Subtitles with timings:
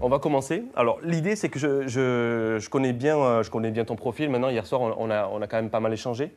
[0.00, 0.64] On va commencer.
[0.76, 4.30] Alors l'idée c'est que je, connais bien, euh, je connais bien ton profil.
[4.30, 6.34] Maintenant hier soir on a, on a quand même pas mal échangé.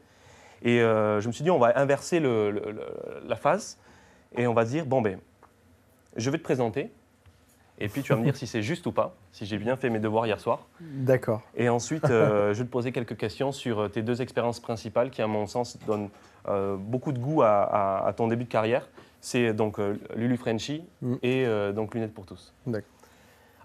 [0.64, 3.78] Et euh, je me suis dit on va inverser la phase
[4.36, 5.20] et on va dire bon ben
[6.16, 6.92] je vais te présenter
[7.80, 9.90] et puis tu vas me dire si c'est juste ou pas, si j'ai bien fait
[9.90, 10.68] mes devoirs hier soir.
[10.80, 11.42] D'accord.
[11.56, 15.22] Et ensuite euh, je vais te poser quelques questions sur tes deux expériences principales qui
[15.22, 16.10] à mon sens donnent
[16.48, 18.88] euh, beaucoup de goût à, ton début de carrière.
[19.20, 21.16] C'est donc euh, Lulu Frenchy mm.
[21.22, 22.54] et euh, donc Lunettes pour tous.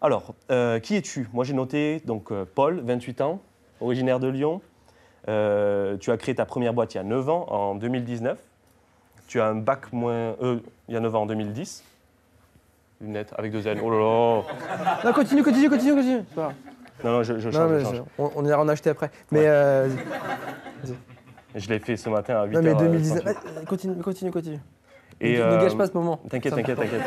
[0.03, 0.35] Alors,
[0.83, 1.29] qui es-tu?
[1.33, 3.41] Moi j'ai noté donc Paul, 28 ans,
[3.81, 4.61] originaire de Lyon.
[5.27, 8.39] tu as créé ta première boîte il y a 9 ans, en 2019.
[9.27, 10.37] Tu as un bac moins.
[10.89, 11.85] il y a 9 ans, en 2010.
[13.01, 13.79] Lunettes avec deux N.
[13.83, 16.25] Oh là là Non, continue, continue, continue, continue.
[16.35, 16.53] Non,
[17.05, 17.83] non, je, je change.
[17.83, 18.03] change.
[18.17, 19.11] On, on, ira en acheter après.
[19.31, 19.47] Mais.
[21.57, 22.53] Je l'ai fait ce matin à 8h.
[22.53, 23.27] Non, mais 2019.
[23.27, 24.61] Euh, continue, continue, continue.
[25.21, 26.21] Et, ne euh, gâche pas ce moment.
[26.29, 27.03] T'inquiète, t'inquiète, t'inquiète.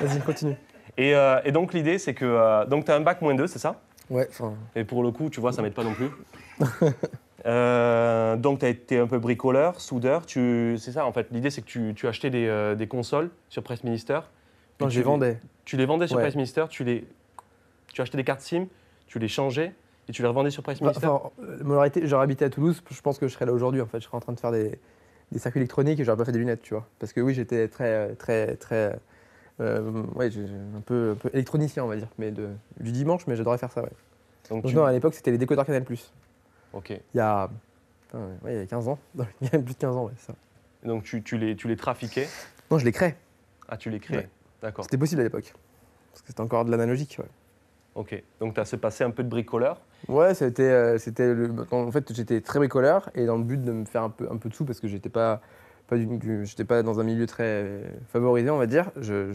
[0.00, 0.56] Vas-y, continue.
[0.96, 2.66] Et, euh, et donc, l'idée, c'est que.
[2.68, 3.80] donc, tu as un bac moins 2, c'est ça?
[4.08, 4.28] Ouais.
[4.74, 6.10] Et pour le coup, tu vois, ça m'aide pas non plus.
[8.42, 10.26] donc, tu as été un peu bricoleur, soudeur.
[10.26, 10.76] Tu...
[10.78, 11.28] C'est ça, en fait.
[11.30, 14.20] L'idée, c'est que tu, tu achetais des, des, consoles sur Press Minister.
[14.80, 15.38] Non, je les vendais.
[15.64, 17.06] Tu les vendais sur Press Minister, tu, les...
[17.92, 18.66] tu achetais des cartes SIM,
[19.06, 19.72] tu les changeais
[20.08, 23.18] et tu les revendais sur Price Minister enfin, euh, J'aurais habité à Toulouse, je pense
[23.18, 23.80] que je serais là aujourd'hui.
[23.80, 24.78] En fait, je serais en train de faire des,
[25.30, 26.86] des circuits électroniques et j'aurais pas fait des lunettes, tu vois.
[26.98, 28.98] Parce que oui, j'étais très, très, très.
[29.60, 33.36] Euh, ouais, un peu, un peu, électronicien, on va dire, mais de, du dimanche, mais
[33.36, 33.90] j'adorais faire ça, ouais.
[34.48, 35.84] Donc, non, à l'époque, c'était les décodeurs Canal+.
[36.72, 36.90] Ok.
[36.90, 37.50] Il y a,
[38.14, 38.98] ouais, il y a 15 ans,
[39.40, 40.34] il y a plus de 15 ans, ouais, ça.
[40.84, 42.26] Donc tu, tu, les, tu les trafiquais
[42.70, 43.16] Non, je les crée.
[43.68, 44.28] Ah, tu les crées
[44.62, 44.84] D'accord.
[44.84, 45.52] C'était possible à l'époque.
[46.10, 47.28] Parce que c'était encore de l'analogique, ouais.
[47.96, 51.34] Ok, donc tu as passé un peu de bricoleur Ouais, c'était, euh, c'était
[51.72, 54.36] en fait j'étais très bricoleur et dans le but de me faire un peu, un
[54.36, 55.40] peu de sous parce que j'étais pas,
[55.90, 55.96] pas,
[56.44, 58.90] j'étais pas dans un milieu très favorisé, on va dire.
[59.00, 59.32] Je,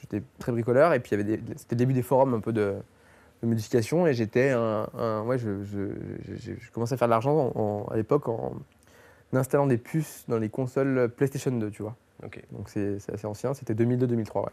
[0.00, 2.40] j'étais très bricoleur et puis il y avait des, c'était le début des forums un
[2.40, 2.74] peu de,
[3.42, 8.52] modification et j'étais un, ouais, je, je, commençais à faire de l'argent à l'époque en
[9.32, 11.96] installant des puces dans les consoles PlayStation 2, tu vois.
[12.52, 14.46] Donc c'est, assez ancien, c'était 2002-2003, ouais.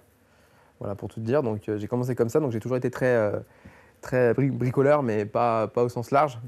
[0.79, 1.43] Voilà, pour tout te dire.
[1.43, 3.39] Donc euh, j'ai commencé comme ça, donc j'ai toujours été très, euh,
[4.01, 6.39] très bricoleur, mais pas, pas au sens large,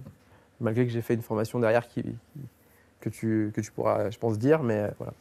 [0.62, 2.04] malgré que j'ai fait une formation derrière qui,
[3.02, 5.14] que, tu, que tu pourras, je pense, dire, mais euh, voilà.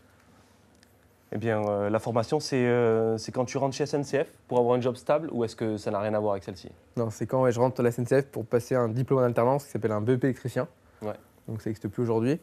[1.33, 2.69] Eh bien, la formation, c'est
[3.17, 5.93] c'est quand tu rentres chez SNCF pour avoir un job stable ou est-ce que ça
[5.93, 6.69] n'a rien à voir avec celle-ci?
[6.97, 9.71] Non, c'est quand je rentre à la SNCF pour passer un diplôme en alternance qui
[9.71, 10.67] s'appelle un BEP électricien.
[11.03, 11.15] Ouais.
[11.47, 12.41] Donc ça n'existe plus aujourd'hui.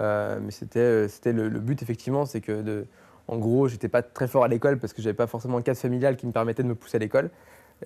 [0.00, 2.86] mais c'était le, le, but, effectivement, c'est que de,
[3.28, 5.78] en gros, j'étais pas très fort à l'école parce que j'avais pas forcément un cadre
[5.78, 7.30] familial qui me permettait de me pousser à l'école.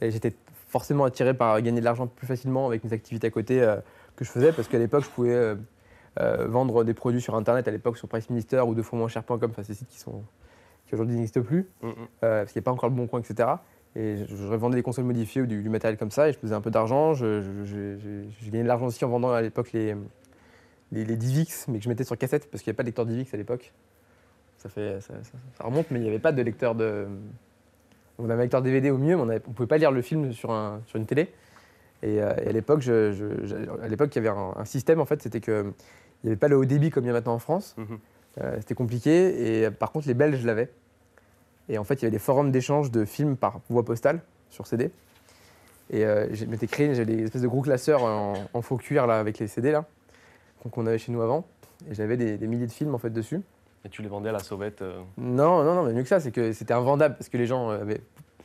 [0.00, 0.34] Et j'étais
[0.68, 3.76] forcément attiré par gagner de l'argent plus facilement avec mes activités à côté euh,
[4.16, 5.56] que je faisais parce qu'à l'époque, je pouvais
[6.20, 8.98] euh, euh, vendre des produits sur Internet, à l'époque sur Price Minister ou de fois
[8.98, 10.22] moins cher.com, enfin ces sites qui, sont,
[10.86, 11.94] qui aujourd'hui n'existent plus, mm, mm.
[12.20, 13.48] parce qu'il n'y a pas encore le bon coin, etc.
[13.96, 16.60] Et je, revendais des consoles modifiées ou du, matériel comme ça et je faisais un
[16.60, 17.14] peu d'argent.
[17.14, 17.26] J'ai
[18.50, 19.96] gagné de l'argent aussi en vendant à l'époque les,
[20.92, 22.88] les, les DivX, mais que je mettais sur cassette parce qu'il n'y avait pas de
[22.88, 23.72] lecteur DivX à l'époque.
[24.58, 25.14] Ça, fait, ça,
[25.60, 27.06] remonte, mais il n'y avait pas de lecteur de.
[28.18, 30.32] On avait un lecteur DVD au mieux, mais on ne pouvait pas lire le film
[30.32, 31.32] sur, un, sur une télé.
[32.02, 33.12] Et, euh, à l'époque, je,
[33.80, 35.40] à l'époque, il y avait un, système, en fait, c'était
[36.20, 37.74] qu'il n'y avait pas le haut débit comme il y a maintenant en France.
[37.76, 37.98] Mhm.
[38.40, 39.62] Euh, c'était compliqué.
[39.62, 40.70] Et par contre, les Belges l'avaient.
[41.68, 44.20] Et en fait, il y avait des forums d'échange de films par voie postale
[44.50, 44.90] sur CD.
[45.90, 49.18] Et euh, je m'étais créé, j'avais des espèces de gros classeurs en, faux cuir là,
[49.18, 49.86] avec les CD là,
[50.70, 51.46] qu'on avait chez nous avant.
[51.90, 53.40] Et j'avais des, des, milliers de films en fait dessus.
[53.84, 56.20] Et tu les vendais à la sauvette euh Non, non, non, mais mieux que ça,
[56.20, 58.00] c'est que c'était invendable parce que les gens avaient.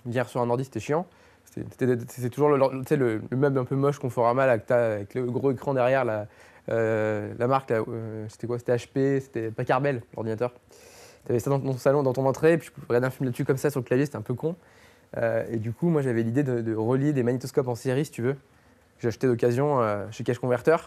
[0.06, 1.08] Lire sur un ordi, c'était chiant.
[1.46, 5.32] C'est toujours le, le, le, meuble un peu moche qu'on fera mal avec, avec, le
[5.32, 6.28] gros écran derrière, la,
[6.70, 8.60] euh, la marque, euh, c'était quoi?
[8.60, 10.54] C'était HP, c'était pas Carbel, l'ordinateur.
[11.26, 13.12] Tu avais ça dans ton salon, dans ton entrée, et puis tu pouvais regarder un
[13.12, 14.56] film là-dessus comme ça sur le clavier, c'était un peu con.
[15.16, 18.22] et du coup, moi j'avais l'idée de, de, relier des magnétoscopes en série, si tu
[18.22, 18.36] veux.
[19.00, 19.80] J'ai acheté d'occasion
[20.12, 20.78] chez Cache Converter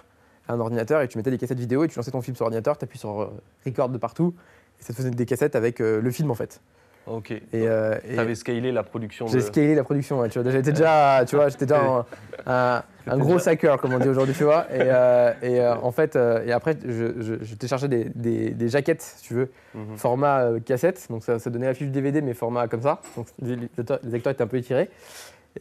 [0.49, 2.79] un ordinateur et tu mettais des cassettes vidéo et tu lançais ton film sur ordinateur,
[2.79, 3.33] tu appuies sur euh,
[3.65, 4.35] record de partout
[4.81, 6.61] et ça te faisait des cassettes avec euh, le film en fait.
[7.07, 7.31] Ok.
[7.31, 9.27] Et, euh, tu avais scalé la production.
[9.29, 10.29] J'ai scalé la production.
[10.29, 12.05] tu vois, j'étais déjà, tu vois, j'étais déjà
[12.47, 12.83] un
[13.19, 14.67] gros hacker, comme on dit aujourd'hui, tu vois.
[14.73, 18.51] Et, euh, et, euh, en fait, euh, et après, je, je, je téléchargeais des, des,
[18.51, 19.97] des jaquettes, si tu veux, Mhm.
[19.97, 21.07] format cassette.
[21.11, 23.01] Donc ça, ça donnait la fiche DVD, mais format comme ça.
[23.17, 24.91] Donc les, les acteurs, étaient un peu étirés.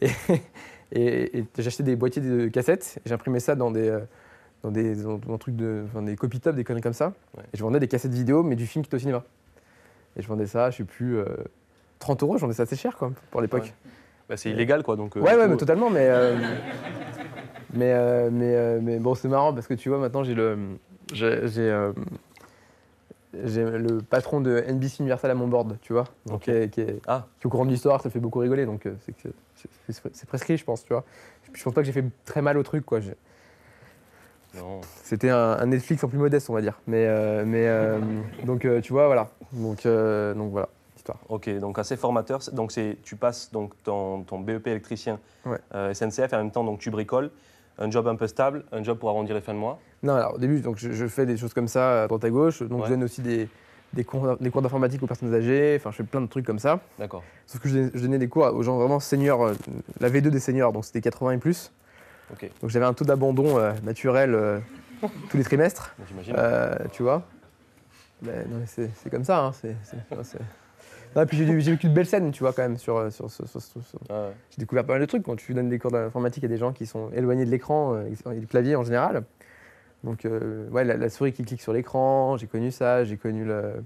[0.02, 0.10] Et,
[0.92, 3.98] et, et j'achetais des boîtiers de cassettes et j'imprimais ça dans des,
[4.62, 7.12] dans des, dans, dans trucs de, enfin, des copies top, des conneries comme ça.
[7.36, 7.42] Ouais.
[7.52, 9.24] Et je vendais des cassettes vidéo, mais du film qui était au cinéma.
[10.16, 11.24] Et je vendais ça, je sais plus, euh,
[11.98, 13.64] 30 euros, je vendais ça assez cher quoi, pour l'époque.
[13.64, 13.90] Ouais.
[14.28, 14.94] Bah, c'est illégal, quoi.
[14.94, 16.06] Donc, Ouais, ouais, mais totalement, mais.
[16.08, 16.36] euh,
[17.76, 20.58] mais, euh, mais, euh, mais bon, c'est marrant parce que tu vois, maintenant, j'ai le.
[21.12, 21.46] J'ai.
[21.48, 21.92] j'ai, euh,
[23.44, 26.42] j'ai le patron de NBC Universal à mon board, tu vois, donc Ok.
[26.44, 27.26] qui, est, qui est- Ah.
[27.38, 29.68] qui est au courant de l'histoire, ça fait beaucoup rigoler, donc euh, c'est que c'est-
[29.92, 31.04] c'est- c'est prescrit, je pense, tu vois.
[31.52, 33.00] Je pense pas que j'ai fait très mal au truc, quoi.
[33.00, 33.14] J'ai-
[34.56, 34.80] Non.
[35.02, 36.80] C'était un, un Netflix en plus modeste, on va dire.
[36.86, 37.98] Mais, euh, mais euh,
[38.44, 39.28] donc, euh, tu vois, voilà.
[39.52, 41.18] Donc, euh, donc voilà, histoire.
[41.28, 42.42] Ok, donc assez formateur.
[42.42, 45.58] C'est- Donc c'est, tu passes donc ton, ton BEP électricien Ouais.
[45.74, 47.30] euh, SNCF et en même temps donc tu bricoles.
[47.78, 49.78] Un job un peu stable, un job pour arrondir les fins de mois.
[50.02, 52.30] Non, alors au début, donc, je, je fais des choses comme ça à droite à
[52.30, 52.62] gauche.
[52.62, 52.86] Donc, Ouais.
[52.86, 53.48] je donne aussi des,
[53.92, 55.76] des cours, des cours d'informatique aux personnes âgées.
[55.78, 56.80] Enfin, je fais plein de trucs comme ça.
[56.98, 57.22] D'accord.
[57.46, 59.52] Sauf que je, donnais- je donnais des cours aux gens vraiment seniors, euh,
[60.00, 61.70] la V2 des seniors, donc c'était 80 et plus.
[62.60, 64.58] Donc j'avais un taux d'abandon euh, naturel euh,
[65.30, 65.94] tous les trimestres,
[66.36, 67.22] euh, tu vois.
[68.22, 69.44] Mais non, mais c'est c'est comme ça.
[69.44, 69.76] Hein, c'est-
[71.16, 73.42] Non, puis j'ai vécu de belles scènes, tu vois, quand même, sur, euh, sur, sur-
[74.10, 74.32] Ah ouais.
[74.50, 75.22] j'ai découvert pas mal de trucs.
[75.22, 78.32] Quand tu donnes des cours d'informatique à des gens qui sont éloignés de l'écran euh,
[78.32, 79.22] et du clavier en général.
[80.04, 83.04] Donc, euh, ouais, la, la souris qui clique sur l'écran, j'ai connu ça.
[83.04, 83.82] J'ai connu le-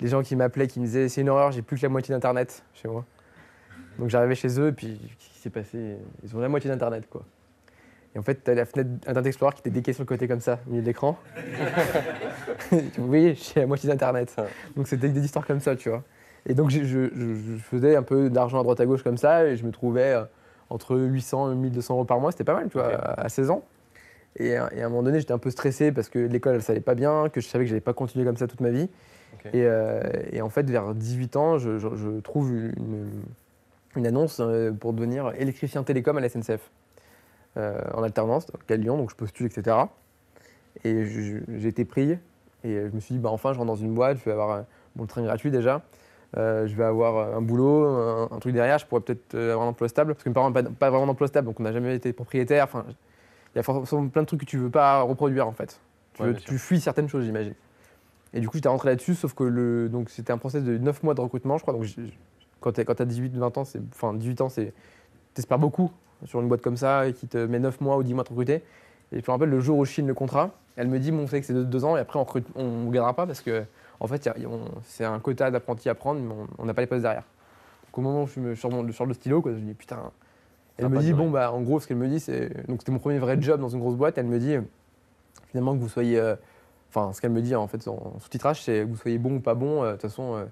[0.00, 2.14] les gens qui m'appelaient, qui me disaient c'est une horreur, j'ai plus que la moitié
[2.14, 3.04] d'internet chez moi.
[3.98, 5.96] Donc, j'arrivais chez eux, et puis qu'est-ce qui s'est passé?
[6.22, 7.24] Ils ont la moitié d'internet, quoi.
[8.14, 10.26] Et en fait, tu as la fenêtre Internet Explorer qui était décalée sur le côté
[10.28, 11.18] comme ça, au milieu de l'écran.
[12.96, 14.34] Vous voyez, j'ai la moitié d'internet.
[14.76, 16.02] Donc, c'était des histoires comme ça, tu vois.
[16.46, 19.16] Et donc, je, je- je- je faisais un peu d'argent à droite à gauche comme
[19.18, 20.24] ça, et je me trouvais euh,
[20.70, 23.50] entre 800 et 1200 euros par mois, c'était pas mal, tu vois, à, à 16
[23.50, 23.62] ans.
[24.36, 26.72] Et, à et à un moment donné, j'étais un peu stressé parce que l'école, ça
[26.72, 28.88] allait pas bien, que je savais que j'allais pas continuer comme ça toute ma vie.
[29.52, 30.00] Et, euh,
[30.32, 33.10] et en fait, vers 18 ans, je, je- je trouve une,
[33.96, 36.70] une annonce euh, pour devenir électricien télécom à la SNCF,
[37.56, 39.76] euh, en alternance, donc à Lyon, donc je postule, etc.
[40.84, 42.18] Et j'ai été pris, et
[42.88, 44.64] je me suis dit, bah, enfin, je rentre dans une boîte, je vais avoir
[44.94, 45.82] bon le train gratuit déjà.
[46.36, 49.66] Euh, je vais avoir un boulot, un, un truc derrière, je pourrais peut-être euh, avoir
[49.66, 51.64] un emploi stable, parce que mes parents n'ont pas, pas vraiment d'emploi stable, donc on
[51.64, 52.64] n'a jamais été propriétaire.
[52.64, 55.80] Enfin, il y a forcément plein de trucs que tu veux pas reproduire en fait.
[56.14, 56.50] Tu, Ouais, veux- bien sûr.
[56.50, 57.54] tu fuis certaines choses, j'imagine.
[58.32, 61.02] Et du coup, j'étais rentré là-dessus, sauf que le, donc c'était un process de 9
[61.02, 61.74] mois de recrutement, je crois.
[61.74, 61.84] Donc,
[62.60, 64.72] quand tu as 18, 20 ans, enfin 18 ans, c'est,
[65.34, 65.90] t'espères beaucoup
[66.26, 68.28] sur une boîte comme ça et qui te met 9 mois ou 10 mois de
[68.28, 68.62] recruter.
[69.10, 71.22] Et je me rappelle le jour où je signe le contrat, elle me dit, bon,
[71.22, 73.26] vous savez que c'est de 2 ans et après on recrute, on ne gardera pas
[73.26, 73.64] parce que
[74.00, 74.28] en fait,
[74.84, 77.24] c'est un quota d'apprentis à prendre, mais on- n'a pas les postes derrière.
[77.86, 79.74] Donc au moment où je me sors, mon- sors le stylo, quoi, je me dis
[79.74, 80.10] putain.
[80.78, 81.22] Elle me dit duré.
[81.24, 83.60] bon bah en gros ce qu'elle me dit c'est donc c'était mon premier vrai job
[83.60, 84.16] dans une grosse boîte.
[84.16, 84.56] Elle me dit
[85.48, 86.36] finalement que vous soyez, euh,
[86.88, 89.40] enfin ce qu'elle me dit en fait en sous-titrage c'est que vous soyez bon ou
[89.40, 89.82] pas bon.
[89.82, 90.44] euh, De toute façon, euh,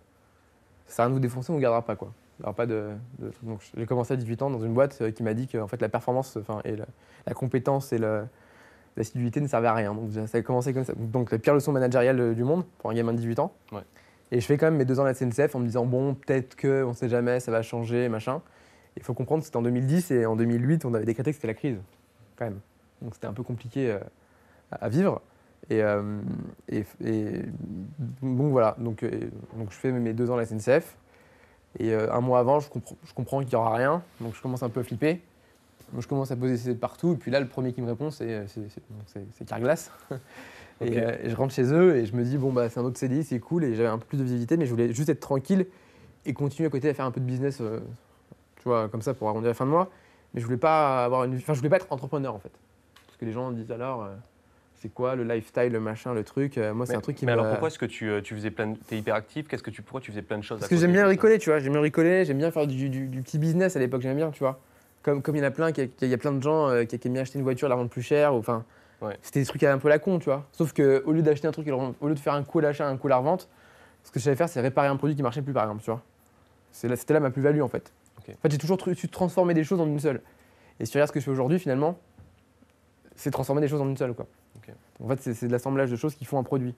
[0.86, 2.12] ça sert à vous défoncer, on ne gardera pas quoi.
[2.42, 2.90] Aura pas de,
[3.20, 5.66] de- donc j'ai commencé à 18 ans dans une boîte qui m'a dit que en
[5.66, 6.84] fait la performance, enfin et la,
[7.26, 8.26] la compétence et le-
[8.98, 9.94] l'assiduité ne servaient à rien.
[9.94, 10.92] Donc ça a commencé comme ça.
[10.96, 13.52] Donc la pire leçon managériale euh, du monde pour un gamin de 18 ans.
[13.72, 13.80] Ouais.
[14.30, 16.14] Et je fais quand même mes deux ans à la SNCF en me disant bon
[16.14, 18.42] peut-être que on sait jamais, ça va changer, machin.
[18.96, 21.46] Il faut comprendre que c'était en 2010 et en 2008 on avait décrété que c'était
[21.46, 21.78] la crise
[22.36, 22.58] quand même.
[23.00, 23.98] Donc c'était un peu compliqué euh,
[24.72, 25.22] à, vivre.
[25.70, 26.18] Et, euh,
[26.68, 27.42] et, et
[28.22, 29.10] donc voilà, donc, euh,
[29.56, 30.96] donc je fais mes deux ans à la SNCF.
[31.78, 34.02] Et euh, un mois avant, je, comprends- je comprends qu'il n'y aura rien.
[34.20, 35.20] Donc je commence un peu à flipper.
[35.92, 37.14] Donc je commence à poser de partout.
[37.14, 39.90] Et puis là, le premier qui me répond, c'est c'est Carglass.
[40.80, 42.98] Euh, et je rentre chez eux et je me dis, bon, bah, c'est un autre
[42.98, 43.64] CDI, c'est cool.
[43.64, 45.66] Et j'avais un peu plus de visibilité, mais je voulais juste être tranquille
[46.24, 47.80] et continuer à côté à faire un peu de business, euh,
[48.58, 49.90] tu vois, comme ça pour arrondir la fin de mois.
[50.34, 51.34] Mais je voulais pas avoir une.
[51.34, 52.52] Enfin, je voulais pas être entrepreneur en fait.
[53.06, 54.14] Parce que les gens disent alors, euh,
[54.76, 56.56] c'est quoi le lifestyle, le machin, le truc.
[56.58, 57.40] Euh, moi, c'est Mais, un truc qui mais me.
[57.40, 58.76] alors pourquoi est-ce que tu, euh, tu faisais plein de...
[58.86, 59.82] T'es hyper actif, qu'est-ce que tu...
[59.82, 61.58] pourquoi tu faisais plein de choses à Parce que côté j'aime bien rigoler, tu vois.
[61.58, 64.30] J'aime bien rigoler, j'aime bien faire du, du- du petit business à l'époque, j'aime bien,
[64.30, 64.60] tu vois.
[65.08, 66.96] Comme, comme il y en a plein, il y a plein de gens euh, qui,
[66.96, 68.34] aiment bien acheter une voiture, la vendre plus cher.
[68.34, 68.64] ou Enfin,
[69.00, 69.16] Ouais.
[69.22, 70.44] c'était des trucs un peu la con, tu vois.
[70.52, 72.86] Sauf que au lieu d'acheter un truc, au lieu de faire un coup à l'achat,
[72.86, 73.48] un coup à la revente,
[74.04, 75.90] ce que je savais faire, c'est réparer un produit qui marchait plus, par exemple, tu
[75.90, 76.02] vois.
[76.82, 77.90] Là- C'était là ma plus-value, en fait.
[78.18, 80.20] En fait, j'ai toujours su transformer des choses en une seule.
[80.78, 81.96] Et si tu regardes ce que je fais aujourd'hui, finalement,
[83.16, 84.26] c'est transformer des choses en une seule, quoi.
[85.02, 86.74] En fait, c'est de l'assemblage de choses qui font un produit.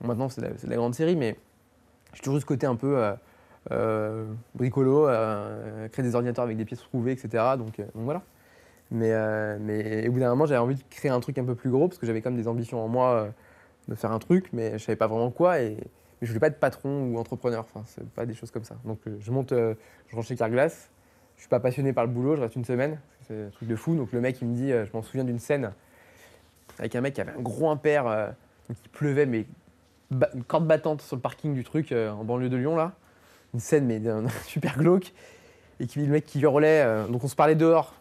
[0.00, 1.36] Bon, maintenant, c'est de, la- c'est de la grande série, mais
[2.12, 3.14] j'ai toujours eu ce côté un peu euh,
[3.70, 4.24] euh,
[4.60, 7.44] euh, créer des ordinateurs avec des pièces trouvées, etc.
[7.56, 8.22] Donc, euh, donc voilà.
[8.90, 11.54] Mais, euh, mais au bout d'un moment, j'avais envie de créer un truc un peu
[11.54, 13.28] plus gros parce que j'avais quand des ambitions en moi
[13.88, 15.60] de faire un truc, mais je savais pas vraiment quoi.
[15.60, 15.76] Et,
[16.20, 17.64] mais je voulais pas être patron ou entrepreneur.
[17.72, 18.76] Enfin, c'est pas des choses comme ça.
[18.84, 20.90] Donc je monte, je rentre chez Carglass.
[21.36, 22.36] Je suis pas passionné par le boulot.
[22.36, 23.00] Je reste une semaine.
[23.26, 23.96] C'est un truc de fou.
[23.96, 25.72] Donc le mec, il me dit, je m'en souviens d'une scène
[26.78, 28.34] avec un mec qui avait un gros impair,
[28.68, 29.46] il pleuvait, mais
[30.34, 32.92] une corde battante sur le parking du truc en banlieue de Lyon là.
[33.54, 35.12] Une scène mais d'un super glauque.
[35.80, 37.94] Et qui, le mec qui hurlait, euh, donc on se parlait dehors,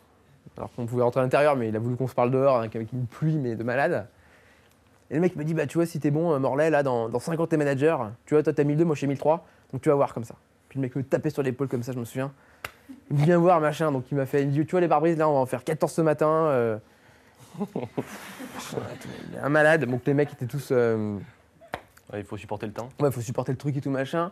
[0.58, 2.76] alors qu'on pouvait rentrer à l'intérieur, mais il a voulu qu'on se parle dehors avec,
[2.76, 4.08] avec une pluie mais de malade.
[5.10, 7.10] Et le mec me dit, bah tu vois, si t'es bon, euh, Morlaix, là, dans,
[7.10, 9.82] dans 5 ans t'es manager, tu vois, toi t'as 1002, moi je suis 1003, donc
[9.82, 10.36] tu vas voir comme ça.
[10.70, 12.32] Puis le mec me tapait sur l'épaule comme ça, je me souviens.
[13.10, 14.82] Il me dit, viens voir, machin, donc il m'a fait, il me dit, tu vois,
[14.82, 16.28] les pare-brises, là, on va en faire 14 ce matin.
[16.30, 16.78] euh.
[17.60, 17.66] Il
[19.42, 20.70] un malade, donc les mecs étaient tous.
[20.72, 21.18] euh,
[22.14, 22.90] Ouais, il faut supporter le temps.
[23.00, 24.32] Ouais, faut supporter le truc et tout machin.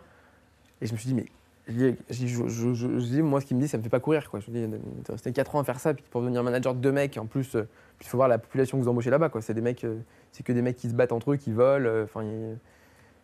[0.81, 1.25] Et je me suis dit, mais
[1.67, 3.77] je, dis- je, dis, je- je- je- je dis, moi, ce qu'il me dit, ça
[3.77, 4.29] me fait pas courir.
[4.29, 4.39] Quoi.
[4.39, 4.77] Je me dis,
[5.09, 7.55] resté 4 ans à faire ça, puis pour devenir manager de deux mecs, en plus,
[7.55, 7.67] euh,
[8.01, 9.29] il faut voir la population que vous embauchez là-bas.
[9.29, 9.41] quoi.
[9.41, 9.98] C'est des mecs, euh,
[10.31, 12.57] c'est que des mecs qui se battent entre eux, qui volent, euh, enfin, ils-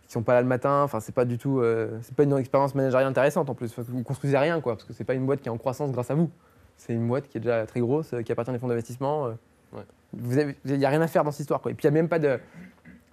[0.03, 0.83] qui sont pas là le matin.
[0.83, 3.71] Enfin, c'est pas du tout, euh, c'est pas une expérience managériale intéressante en plus.
[3.71, 5.91] Enfin, vous construisez rien, quoi, parce que c'est pas une boîte qui est en croissance
[5.91, 6.29] grâce à vous.
[6.77, 9.27] C'est une boîte qui est déjà très grosse, euh, qui appartient à des fonds d'investissement.
[9.27, 9.31] euh.
[9.74, 10.55] Ouais.
[10.65, 11.71] Il y a rien à faire dans cette histoire, quoi.
[11.71, 12.38] Et puis il y a même pas de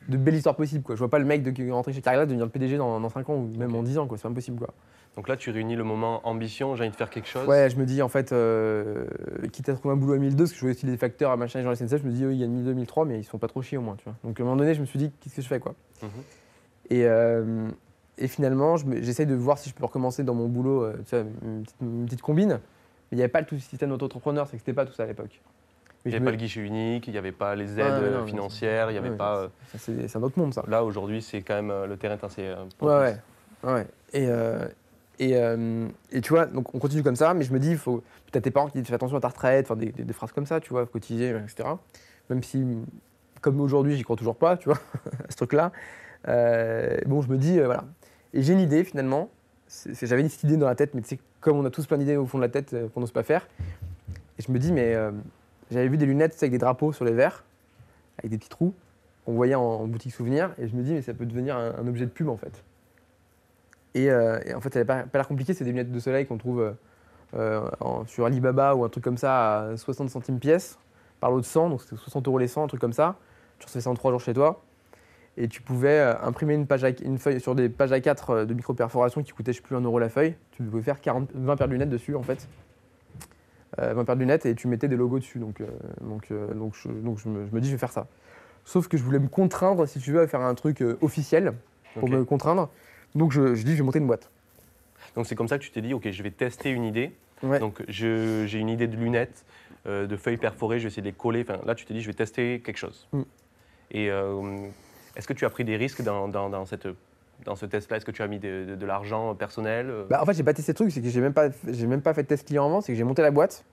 [0.09, 0.83] de belle histoire possible.
[0.83, 0.95] Quoi.
[0.95, 2.99] Je vois pas le mec de, qui est rentré chez Carglass devenir le PDG dans,
[3.01, 4.09] dans 5 ans ou même en 10 ans.
[4.17, 4.59] C'est impossible.
[4.59, 4.69] Quoi.
[5.17, 7.47] Donc là, tu réunis le moment ambition, j'ai envie de faire quelque chose.
[7.47, 9.05] Ouais, je me dis en fait, euh,
[9.53, 11.37] quitte à trouver un boulot à 1002, parce que je voyais aussi les facteurs à
[11.37, 13.19] machin et genre la SNCF, je me dis, eux, il y a 1002, 1003, mais
[13.19, 13.97] ils sont pas trop chiés au moins.
[13.97, 14.15] Tu vois.
[14.25, 16.09] Donc à un moment donné, je me suis dit, qu'est-ce que je fais quoi Mhm.
[16.91, 17.69] et, euh,
[18.19, 20.95] et finalement, je me- j'essaye de voir si je peux recommencer dans mon boulot, euh,
[21.05, 22.49] tu sais, une, petite, une petite combine.
[23.11, 25.03] Mais il n'y avait pas le tout système d'auto-entrepreneur, c'est que c'était pas tout ça
[25.03, 25.43] à l'époque.
[26.05, 28.21] Il n'y avait me- pas le guichet unique, il n'y avait pas les aides euh,
[28.21, 29.37] non, financières, il n'y avait Ouais, pas.
[29.43, 30.65] euh, C'est un autre monde ça.
[30.67, 32.53] Là, aujourd'hui, c'est quand même euh, le terrain est assez.
[32.81, 33.17] Ouais,
[33.63, 33.87] ouais.
[34.13, 34.67] Et, euh,
[35.21, 37.77] et, euh, et tu vois, donc on continue comme ça, mais je me dis, il
[37.79, 38.03] faut.
[38.33, 40.33] T'as tes parents qui disent fais attention à ta retraite, enfin des, des- des phrases
[40.33, 41.69] comme ça, tu vois, cotiser, etc.
[42.31, 42.65] Même si,
[43.41, 44.79] comme aujourd'hui, j'y crois toujours pas, tu vois,
[45.29, 45.71] à ce truc-là.
[46.29, 47.85] Euh, bon, je me dis, voilà.
[48.35, 49.29] Et j'ai une idée finalement.
[50.03, 52.17] J'avais cette idée dans la tête, mais tu sais, comme on a tous plein d'idées
[52.17, 53.47] au fond de la tête qu'on n'ose pas faire.
[54.39, 54.95] Et je me dis, mais
[55.73, 57.45] j'avais vu des lunettes avec des drapeaux sur les verres,
[58.19, 58.75] avec des petits trous,
[59.25, 60.51] qu'on voyait en, boutique souvenir.
[60.59, 62.63] Et je me dis, mais ça peut devenir un- objet de pub en fait.
[63.95, 66.39] Et, euh, en fait, ça n'a pas, l'air compliqué, c'est des lunettes de soleil qu'on
[66.39, 66.73] trouve euh,
[67.35, 70.79] euh, sur Alibaba ou un truc comme ça à 60 centimes pièce
[71.21, 73.17] par lot de 100, donc c'était 60 euros les 100, un truc comme ça.
[73.59, 74.61] Tu recevais ça en 3 jours chez toi.
[75.37, 76.67] Et tu pouvais imprimer une,
[77.19, 79.99] feuille sur des pages A4 euh, de micro-perforation qui coûtaient, je sais plus, 1 euro
[79.99, 80.35] la feuille.
[80.51, 82.49] Tu pouvais faire 40, 20 paires de lunettes dessus en fait.
[83.79, 85.39] Euh, 20 paires de lunettes et tu mettais des logos dessus.
[85.39, 85.67] Donc, euh,
[86.03, 88.07] donc, euh, donc, je, donc je, me, je me dis, je vais faire ça.
[88.65, 91.55] Sauf que je voulais me contraindre, si tu veux, à faire un truc euh, officiel
[91.95, 92.69] pour me contraindre.
[93.15, 94.31] Donc je, je dis, je vais monter une boîte.
[95.17, 97.13] Donc c'est comme ça que tu t'es dit, ok, je vais tester une idée.
[97.43, 97.59] Ouais.
[97.59, 99.45] Donc j'ai une idée de lunettes,
[99.87, 101.43] de feuilles perforées, je vais essayer de les coller.
[101.43, 103.09] Enfin, là, tu t'es dit, je vais tester quelque chose.
[103.13, 103.23] Mm.
[103.91, 104.07] Et
[105.17, 106.87] est-ce que tu as pris des risques dans, dans- dans cette,
[107.45, 110.21] dans ce test-là Est-ce que tu as mis de, de- de l'argent personnel euh Bah,
[110.23, 112.15] en fait, j'ai pas testé le truc, c'est que j'ai même pas, j'ai même pas
[112.15, 113.65] fait de test client avant, c'est que j'ai monté la boîte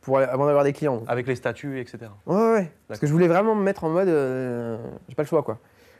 [0.00, 1.02] pour avant d'avoir des clients.
[1.08, 1.98] Avec les statuts, etc.
[2.26, 2.72] Ouais, ouais, ouais.
[2.88, 5.58] Parce que je voulais vraiment me mettre en mode, euh, j'ai pas le choix quoi.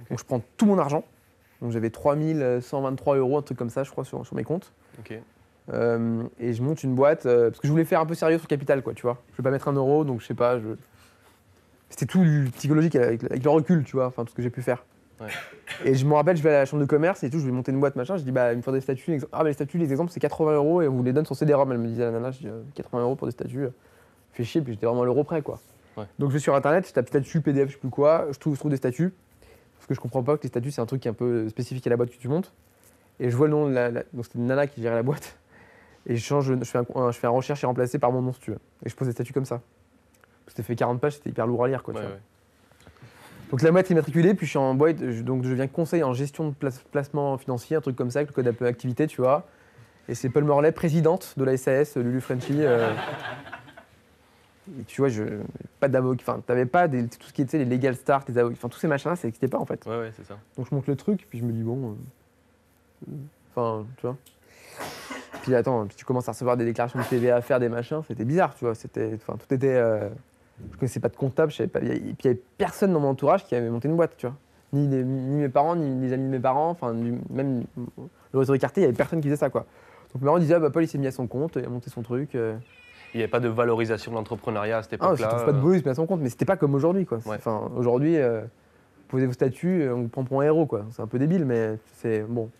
[0.09, 1.05] Donc je prends tout mon argent.
[1.61, 4.73] Donc j'avais 3123 euros, un truc comme ça, je crois, sur, sur mes comptes.
[5.01, 5.19] Ok.
[5.73, 8.37] Euh, et je monte une boîte euh, parce que je voulais faire un peu sérieux
[8.39, 9.19] sur le capital, quoi, tu vois.
[9.33, 10.61] Je vais pas mettre un euro, donc je sais pas.
[10.61, 10.69] Je...
[11.91, 12.25] C'était tout
[12.57, 14.85] psychologique avec, avec le recul, tu vois, enfin tout ce que j'ai pu faire.
[15.21, 15.29] Ouais.
[15.85, 17.53] Et je me rappelle, je vais à la chambre de commerce et tout, je vais
[17.53, 18.17] monter une boîte, machin.
[18.19, 19.15] Je dis, bah, il me faut des statuts.
[19.15, 21.25] ex- Ah, bah, les statuts, les exemples, c'est 80 euros et on vous les donne
[21.27, 21.71] sur CD-ROM.
[21.73, 23.65] Elle me disait, la nana, je dis, euh, 80 euros pour des statuts.
[23.65, 23.71] euh,
[24.33, 25.59] Fait chier, puis j'étais vraiment à l'euro près, quoi.
[25.97, 26.05] Ouais.
[26.19, 28.55] Donc je vais sur internet, je tape statut, PDF, je sais plus quoi, je trouve,
[28.55, 29.15] je trouve des statuts.
[29.79, 31.49] Parce que je comprends pas que les statuts, c'est un truc qui est un peu
[31.49, 32.53] spécifique à la boîte que tu montes.
[33.19, 33.91] Et je vois le nom de la.
[33.91, 35.39] la- donc c'était une nana qui gérait la boîte.
[36.05, 38.33] Et je change, je fais un, je fais un recherche et remplacer par mon nom,
[38.35, 38.59] si tu veux.
[38.85, 39.63] Et je pose des statuts comme ça.
[40.49, 41.95] C'était fait 40 pages, c'était hyper lourd à lire, quoi.
[41.95, 42.17] tu Ouais, vois.
[43.51, 46.03] Donc la boîte est immatriculée, puis je suis en boîte, je- donc je deviens conseil
[46.03, 49.21] en gestion de place- placement financier, un truc comme ça, avec le code d'activité, tu
[49.21, 49.47] vois.
[50.09, 52.59] Et c'est Paul Morlaix, présidente de la SAS, Lulu Frenchy.
[52.63, 52.93] euh.
[54.81, 55.23] Et tu vois, je,
[55.79, 58.57] pas d'avocat, enfin, t'avais pas des- tout ce qui était les legal start, les avocats,
[58.59, 59.85] enfin, tous ces machins-là, ça n'existait pas en fait.
[59.87, 60.37] Ouais, ouais, c'est ça.
[60.57, 61.97] Donc je monte le truc, puis je me dis, bon.
[63.09, 63.13] euh,
[63.55, 64.17] Enfin, tu vois.
[65.43, 68.01] Puis attends, puis tu commences à recevoir des déclarations de TVA à faire, des machins,
[68.09, 68.75] c'était bizarre, tu vois.
[68.75, 69.69] C'était, enfin, tout était.
[69.77, 70.09] euh,
[70.73, 71.81] je connaissais pas de comptable, je savais pas.
[71.81, 74.27] Et puis il y avait personne dans mon entourage qui avait monté une boîte, tu
[74.27, 74.37] vois.
[74.73, 76.93] Ni, mes parents, ni les amis de mes parents, enfin,
[77.31, 77.65] même
[78.33, 79.67] le réseau écarté, il y avait personne qui faisait ça, quoi.
[80.13, 81.69] Donc mes parents disaient, ah bah Paul, il s'est mis à son compte, il a
[81.69, 82.35] monté son truc.
[82.35, 82.57] euh.
[83.15, 85.45] Il n'y avait pas de valorisation de l'entrepreneuriat à cette Ah, je époque-là.
[85.45, 87.07] pas de euh, boulot, il se met à son compte, mais c'était pas comme aujourd'hui,
[87.07, 87.19] quoi.
[87.27, 87.37] Ouais.
[87.37, 88.43] Enfin, aujourd'hui, euh,
[89.09, 90.85] posez vos statuts, euh, on vous prend pour un héros, quoi.
[90.91, 92.51] C'est un peu débile, mais c'est bon.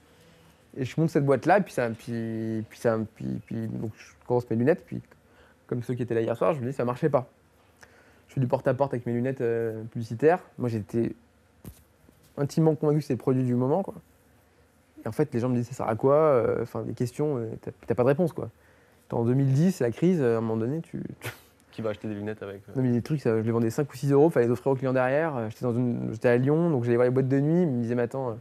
[0.79, 4.49] Et je monte cette boîte-là, puis ça, puis, puis ça, puis, puis- donc je commence
[4.49, 5.01] mes lunettes, puis
[5.67, 7.27] comme ceux qui étaient là hier soir, je me dis ça marchait pas.
[8.37, 10.41] Fais du porte-à-porte avec mes lunettes euh, publicitaires.
[10.59, 11.15] Moi, j'étais
[12.37, 13.95] intimement convaincu que c'était le produit du moment, quoi.
[15.03, 17.39] Et en fait, les gens me disent ça sert à quoi Euh, Enfin, des questions,
[17.39, 17.47] euh,
[17.87, 18.51] t'as- pas de réponse, quoi.
[19.11, 21.03] En 2010, c'est la crise, à un moment donné, tu.
[21.73, 23.91] Qui va acheter des lunettes avec Non, mais les trucs, ça, je les vendais 5
[23.91, 25.49] ou 6 euros, fallait les offrir aux clients derrière.
[25.49, 26.11] J'étais, dans une...
[26.13, 28.37] J'étais à Lyon, donc j'allais voir les boîtes de nuit, ils me disaient, mais attends,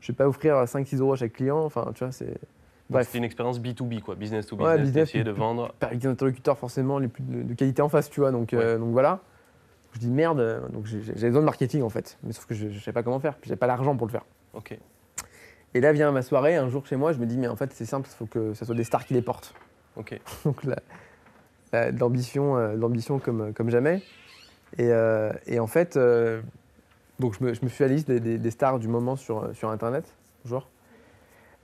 [0.00, 1.58] je vais pas offrir 5-6 euros à chaque client.
[1.64, 2.36] Enfin, tu vois, c'est.
[3.04, 5.74] C'était une expérience B2B, quoi, business to Ouais, business, business, essayer de vendre.
[5.80, 8.30] Avec des interlocuteurs forcément les plus de, de qualité en face, tu vois.
[8.30, 9.20] Donc, euh, donc voilà.
[9.94, 12.18] Je dis merde, euh, donc j'avais besoin de marketing en fait.
[12.22, 14.12] Mais sauf que je, je savais pas comment faire, puis j'avais pas l'argent pour le
[14.12, 14.24] faire.
[14.54, 14.78] Ok.
[15.74, 17.72] Et là vient ma soirée, un jour chez moi, je me dis, mais en fait
[17.72, 19.54] c'est simple, il faut que ce soit des stars qui les portent.
[19.96, 20.18] Ok.
[20.44, 24.02] Donc de l'ambition, euh, l'ambition comme, comme jamais.
[24.78, 26.40] Et, euh, et en fait, euh,
[27.18, 29.16] donc je me, je me suis à la liste des, des- des stars du moment
[29.16, 30.04] sur, sur Internet,
[30.46, 30.68] genre.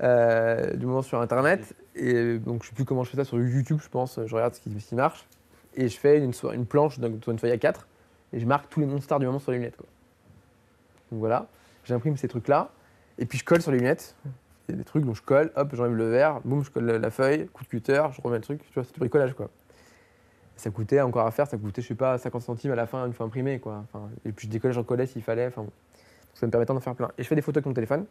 [0.00, 1.74] Euh, du moment sur Internet.
[1.96, 4.20] Et donc je sais plus comment je fais ça sur YouTube, je pense.
[4.24, 5.26] Je regarde ce qui, ce qui marche.
[5.74, 7.80] Et je fais une, so- une planche, donc sur une feuille A4.
[8.32, 9.76] Et je marque tous les noms de stars du moment sur les lunettes.
[9.76, 9.86] Quoi.
[11.10, 11.46] Donc voilà,
[11.84, 12.70] j'imprime ces trucs-là.
[13.18, 14.14] Et puis je colle sur les lunettes.
[14.68, 16.84] Il y a des trucs, donc je colle, hop, j'enlève le verre, boum, je colle
[16.84, 19.32] la- la feuille, coup de cutter, je remets le truc, tu vois, c'est du bricolage
[19.32, 19.48] quoi.
[20.56, 23.06] Ça coûtait encore à faire, ça coûtait, je sais pas, 50 centimes à la fin,
[23.06, 23.82] une fois imprimé quoi.
[23.92, 25.70] Enfin, et puis je décollais, j'en collais s'il fallait, enfin bon.
[26.34, 27.10] Ça me permettait d'en faire plein.
[27.16, 28.04] Et je fais des photos avec mon téléphone,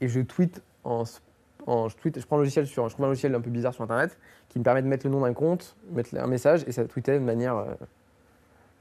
[0.00, 1.04] et je tweet en.
[1.04, 3.82] je, tweet, je prends un logiciel sur, je trouve un logiciel un peu bizarre sur
[3.84, 6.84] internet qui me permet de mettre le nom d'un compte, mettre un message et ça
[6.84, 7.64] tweetait de manière euh,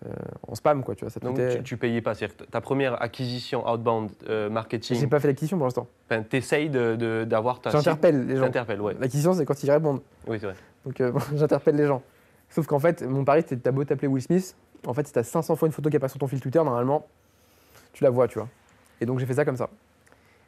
[0.05, 0.09] euh,
[0.47, 1.09] en spam quoi, tu vois.
[1.09, 4.53] Ça Donc tweetait- tu, tu payais pas, c'est-à-dire que ta première acquisition outbound euh, J'ai
[4.53, 5.87] marketing, pas fait l'acquisition pour l'instant.
[6.09, 8.51] enfin, t'essayes de- de- d'avoir ta J'interpelle les gens.
[8.81, 8.95] Ouais.
[8.99, 10.01] L'acquisition c'est quand ils répondent.
[10.27, 10.55] Oui, c'est vrai.
[10.85, 12.03] Donc euh, j'interpelle les gens.
[12.49, 14.55] Sauf qu'en fait, mon pari, c'était t'as beau t'appeler Will Smith,
[14.85, 17.07] en fait, si t'as 500 fois une photo qui passe sur ton fil Twitter, normalement,
[17.91, 18.47] tu la vois, tu vois.
[19.01, 19.69] Et donc j'ai fait ça comme ça.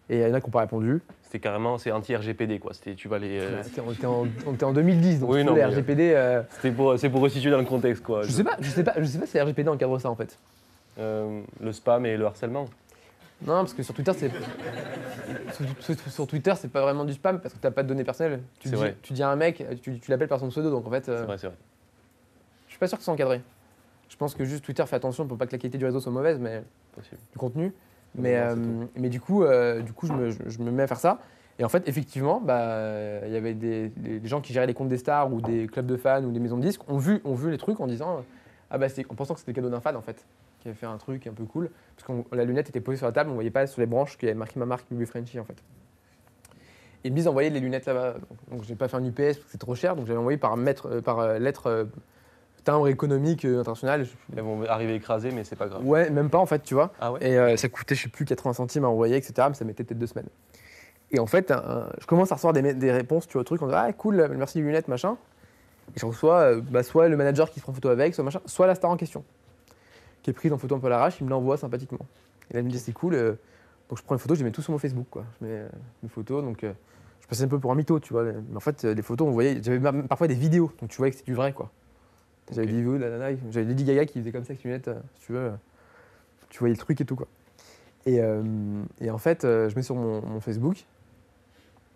[0.10, 1.02] Et il y en a qui n'ont pas répondu.
[1.24, 2.74] C'était carrément, c'est anti-RGPD, quoi.
[2.74, 3.40] C'était, tu vas les.
[3.40, 5.66] euh, On était- on était en, on était en 2010, donc Oui, non, les mais,
[5.66, 6.14] euh, RGPD.
[6.14, 8.22] euh, C'était pour, c'est pour resituer dans le contexte, quoi.
[8.24, 10.38] je sais pas, je sais pas, je sais pas si RGPD encadre ça en fait.
[11.00, 12.66] Euh, le spam et le harcèlement.
[13.42, 14.32] Non, parce que sur Twitter, c'est.
[15.82, 18.04] sur, sur- sur Twitter, c'est pas vraiment du spam parce que t'as pas de données
[18.06, 18.42] personnelles.
[18.60, 18.96] Tu C'est dis, vrai.
[19.02, 21.12] tu dis à un mec, tu, tu l'appelles par son pseudo, donc en fait, C'est
[21.24, 21.56] vrai, c'est vrai.
[22.68, 23.42] je suis pas sûr que c'est encadré.
[24.10, 26.12] Je pense que juste Twitter fait attention pour pas que la qualité du réseau soit
[26.14, 26.64] mauvaise, mais
[26.96, 27.18] Possible.
[27.34, 27.74] du contenu.
[28.18, 28.56] Mais, euh,
[28.96, 31.20] mais du coup, euh, du coup je, me, je- je me mets à faire ça.
[31.60, 33.92] Et en fait, effectivement, bah, euh, il y avait des,
[34.26, 36.58] gens qui géraient les comptes des stars ou des clubs de fans ou des maisons
[36.58, 38.24] de disques ont vu, ont vu les trucs en disant
[38.70, 40.26] ah bah en pensant que c'était le cadeau d'un fan en fait
[40.60, 43.06] qui avait fait un truc un peu cool parce que la lunette était posée sur
[43.06, 45.06] la table, on voyait pas sur les branches qu'il y avait marqué ma marque Bibi
[45.06, 45.58] Frenchy en fait.
[47.04, 48.14] Et disent envoyer les lunettes là-bas.
[48.14, 50.38] Donc, donc j'ai pas fait un UPS parce que c'est trop cher, donc j'avais envoyé
[50.38, 51.86] par, mètre, euh, par euh, lettre euh,
[52.68, 54.06] timbre économique euh, international.
[54.36, 55.86] Elles vont arriver écrasées, mais c'est pas grave.
[55.86, 56.92] Ouais, même pas en fait, tu vois.
[57.00, 59.48] Ah ouais Et euh, ça coûtait, je sais plus, 80 centimes à envoyer, etc.
[59.50, 60.28] Mais ça mettait peut-être deux semaines.
[61.12, 63.62] Et en fait, un- je commence à recevoir des, des réponses, tu vois, au truc,
[63.62, 65.18] on dit Ah, cool, merci les lunettes, machin.
[65.96, 68.42] Et je reçois euh, bah, soit le manager qui se prend photo avec, soit machin,
[68.46, 69.24] soit la star en question,
[70.22, 72.06] qui est prise en photo un peu à l'arrache, il me l'envoie sympathiquement.
[72.52, 73.14] Et là, il me dit C'est cool.
[73.16, 73.34] euh,
[73.90, 75.24] donc je prends une photo, je les mets tout sur mon Facebook, quoi.
[75.40, 75.68] Je mets euh,
[76.04, 76.74] mes photos, donc euh,
[77.22, 78.24] je passais un peu pour un mytho, tu vois.
[78.26, 81.12] Mais en fait, euh, les photos, on voyait, j'avais parfois des vidéos, donc tu voyais
[81.12, 81.72] que c'était du vrai, quoi.
[82.52, 82.68] J'avais Ok.
[82.72, 84.88] des vidéos de la nana, j'avais Lady Gaga qui faisait comme ça avec ses lunettes,
[84.88, 85.40] euh, si tu veux.
[85.40, 85.52] euh,
[86.50, 87.28] tu voyais le truc et tout, quoi.
[88.06, 88.42] Et, euh,
[89.02, 90.86] et en fait, je mets sur mon, mon Facebook.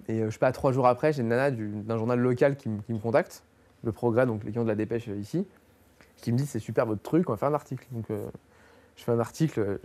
[0.09, 2.67] Et je sais pas, trois jours après, j'ai une nana du- d'un journal local qui,
[2.67, 3.43] me- qui me contacte,
[3.85, 5.47] Le Progrès, donc les clients de la dépêche ici,
[6.17, 7.85] qui me dit c'est super votre truc, on va faire un article.
[7.91, 8.27] Donc euh,
[8.97, 9.79] je fais un article,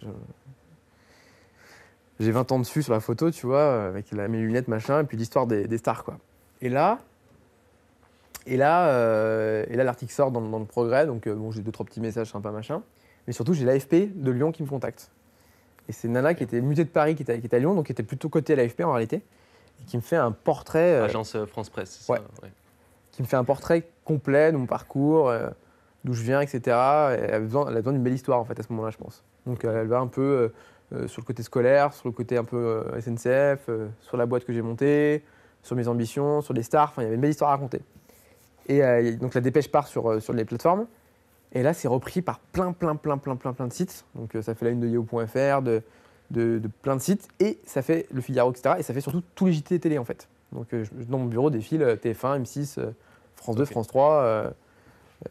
[2.19, 5.05] j'ai 20 ans dessus sur la photo, tu vois, avec la- mes lunettes, machin, et
[5.05, 6.19] puis l'histoire des, des stars, quoi.
[6.63, 6.99] Et là,
[8.47, 11.63] et là, euh, et là l'article sort dans, dans le Progrès, donc euh, bon, j'ai
[11.63, 12.83] deux, trois petits messages sympas, machin.
[13.27, 15.11] Mais surtout, j'ai l'AFP de Lyon qui me contacte.
[15.89, 17.87] Et c'est nana qui était mutée de Paris, qui était, qui était à Lyon, donc
[17.87, 21.05] qui était plutôt côté à l'AFP en réalité, et qui me fait un portrait, euh,
[21.05, 21.99] Agence euh, France Presse.
[22.03, 22.19] c'est ouais.
[22.19, 22.53] ça, ouais.
[23.11, 25.33] qui me fait un portrait complet de mon parcours,
[26.05, 26.61] d'où je viens, etc.
[26.67, 29.25] Et elle a besoin, besoin d'une belle histoire en fait à ce moment-là, je pense.
[29.47, 30.53] Donc elle va un peu
[31.07, 33.69] sur le côté scolaire, sur le côté un peu SNCF,
[34.03, 35.25] sur la boîte que j'ai montée,
[35.63, 36.91] sur mes ambitions, sur les stars.
[36.91, 37.81] Enfin, il y avait une belle histoire à raconter.
[38.67, 40.87] Et euh, donc la dépêche part sur, euh, sur les plateformes.
[41.53, 44.05] Et là, c'est repris par plein, plein, plein, plein, plein, plein de sites.
[44.15, 45.83] Donc euh, ça fait la une de Yahoo.fr, de,
[46.31, 47.29] de, de plein de sites.
[47.41, 48.77] Et ça fait le Figaro, etc.
[48.79, 50.29] Et ça fait surtout tous les JT télé en fait.
[50.53, 52.91] Donc euh, dans mon bureau défile euh, TF1, M6, euh,
[53.37, 53.71] France 2, Ok.
[53.71, 54.51] France 3, euh,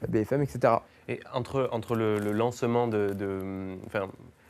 [0.04, 0.74] euh, BFM, etc.
[1.08, 3.10] Et entre, entre le, le lancement de.
[3.14, 4.08] de- enfin,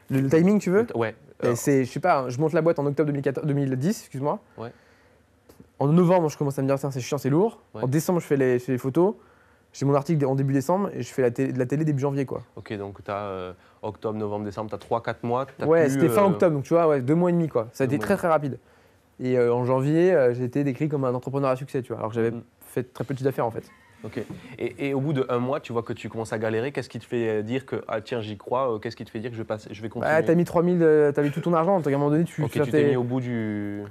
[0.10, 0.86] Le, le timing, tu veux?
[0.96, 1.16] Ouais.
[1.56, 4.40] C'est, je sais pas, je monte la boîte en octobre 2014 2010, excuse-moi.
[4.58, 4.72] Ouais.
[5.80, 7.60] En novembre, je commence à me dire, tiens, c'est chiant, c'est lourd.
[7.74, 7.84] Ouais.
[7.84, 9.16] En décembre, je fais les, je fais les photos.
[9.74, 12.00] J'ai mon article en début décembre et je fais la, télé- de la télé début
[12.00, 12.44] janvier, quoi.
[12.56, 15.46] ok, donc tu as octobre, novembre, décembre, tu as 3-4 mois.
[15.58, 17.68] t'as Ouais, c'était fin euh, octobre, donc tu vois, ouais, deux mois et demi, quoi.
[17.74, 18.58] Ça a Deux été très très rapide.
[19.20, 21.98] Et euh, en janvier, euh, j'ai été décrit comme un entrepreneur à succès, tu vois.
[21.98, 22.44] Alors que j'avais Mm.
[22.62, 23.70] fait très peu de chiffre d'affaires, en fait.
[24.06, 24.20] Ok.
[24.60, 26.72] Et, et au bout d'un mois, tu vois que tu commences à galérer.
[26.72, 29.10] Qu'est-ce qui te fait euh, dire que, ah tiens, j'y crois euh, Qu'est-ce qui te
[29.10, 31.22] fait dire que je vais, passer, je vais continuer Ouais, t'as mis 3000, euh, t'as
[31.24, 33.04] mis tout ton argent, donc à un moment donné, tu Ok, tu t'es mis au
[33.04, 33.84] bout du.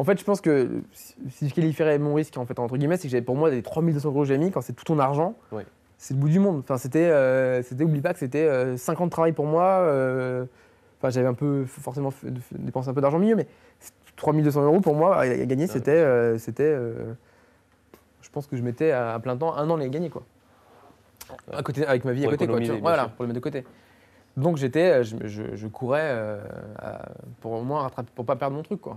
[0.00, 0.80] En fait, je pense que
[1.28, 3.62] si je qualifierais mon risque, en fait, entre guillemets, c'est que j'avais pour moi des
[3.62, 5.34] 3200 euros que j'ai mis, quand c'est tout ton argent,
[5.98, 6.60] c'est le bout du monde.
[6.60, 9.64] Enfin, c'était, euh, c'était, oublie pas que c'était euh, 5 ans de travail pour moi.
[9.64, 10.46] euh,
[10.98, 12.12] Enfin, j'avais un peu, forcément,
[12.52, 13.46] dépensé un peu d'argent au milieu, mais
[14.16, 16.74] 3200 euros pour moi, à, à gagner, c'était, euh, c'était
[18.22, 20.22] je pense que je mettais à, à plein temps un an à les gagner, quoi.
[21.52, 22.60] À côté, avec ma vie Pour à côté, quoi.
[22.60, 22.80] tu vois.
[22.80, 23.10] Voilà, sûr.
[23.12, 23.64] pour le mettre de côté.
[24.38, 26.38] Donc j'étais, je, je- je courais
[27.42, 28.96] pour au moins rattraper, pour pas perdre mon truc, quoi.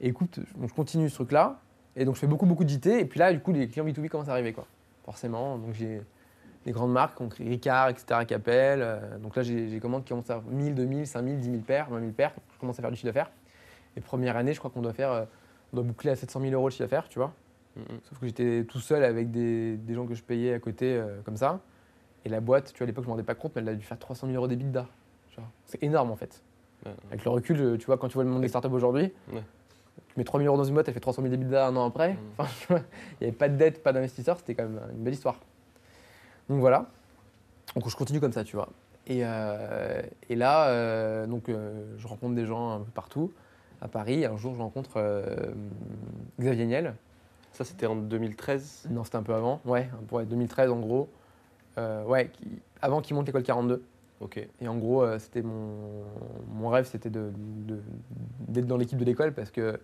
[0.00, 1.60] Et écoute, donc je continue ce truc-là,
[1.96, 3.86] et donc je fais beaucoup, beaucoup de JT, et puis là, du coup, les clients
[3.86, 4.66] B2B commencent à arriver, quoi.
[5.04, 6.02] Forcément, donc j'ai
[6.64, 8.82] des grandes marques, donc Ricard, etc., qui appellent.
[8.82, 11.88] euh, donc là, j'ai j'ai commandes qui commencent à 1000, 2000, 5000, 10 000 paires,
[11.90, 12.32] 20 000 paires.
[12.54, 13.30] Je commence à faire du chiffre d'affaires.
[13.96, 15.24] Et première année, je crois qu'on doit faire, euh,
[15.72, 17.32] on doit boucler à 700 000 euros le chiffre d'affaires, tu vois.
[18.04, 21.20] Sauf que j'étais tout seul avec des, des gens que je payais à côté, euh,
[21.24, 21.60] comme ça.
[22.24, 23.74] Et la boîte, tu vois, à l'époque, je m'en rendais pas compte, mais elle a
[23.74, 24.86] dû faire 300 000 euros d'EBITDA.
[25.66, 26.42] C'est énorme, en fait.
[26.84, 26.92] Ouais.
[27.10, 29.12] Avec le recul, tu vois, quand tu vois le monde des startups aujourd'hui.
[30.08, 31.86] Tu mets 3 000 euros dans une boîte, elle fait 300 000 d'EBITDA un an
[31.86, 32.14] après.
[32.14, 32.18] Mhm.
[32.38, 35.40] Enfin, il n'y avait pas de dette, pas d'investisseur, c'était quand même une belle histoire.
[36.48, 36.86] Donc voilà.
[37.74, 38.68] Donc je continue comme ça, tu vois.
[39.08, 43.32] Et, euh, et là, euh, donc, euh, je rencontre des gens un peu partout.
[43.80, 44.98] À Paris, un jour, je rencontre
[46.40, 46.94] Xavier Niel.
[47.52, 48.86] Ça, c'était en 2013.
[48.90, 49.60] Non, c'était un peu avant.
[49.64, 51.08] Ouais, ouais, 2013 en gros.
[51.76, 53.82] Ouais, qui- avant qu'il monte l'école 42.
[54.20, 54.38] Ok.
[54.60, 56.04] Et en gros, euh, c'était mon,
[56.52, 57.80] mon rêve, c'était de- de-
[58.48, 59.78] d'être dans l'équipe de l'école parce que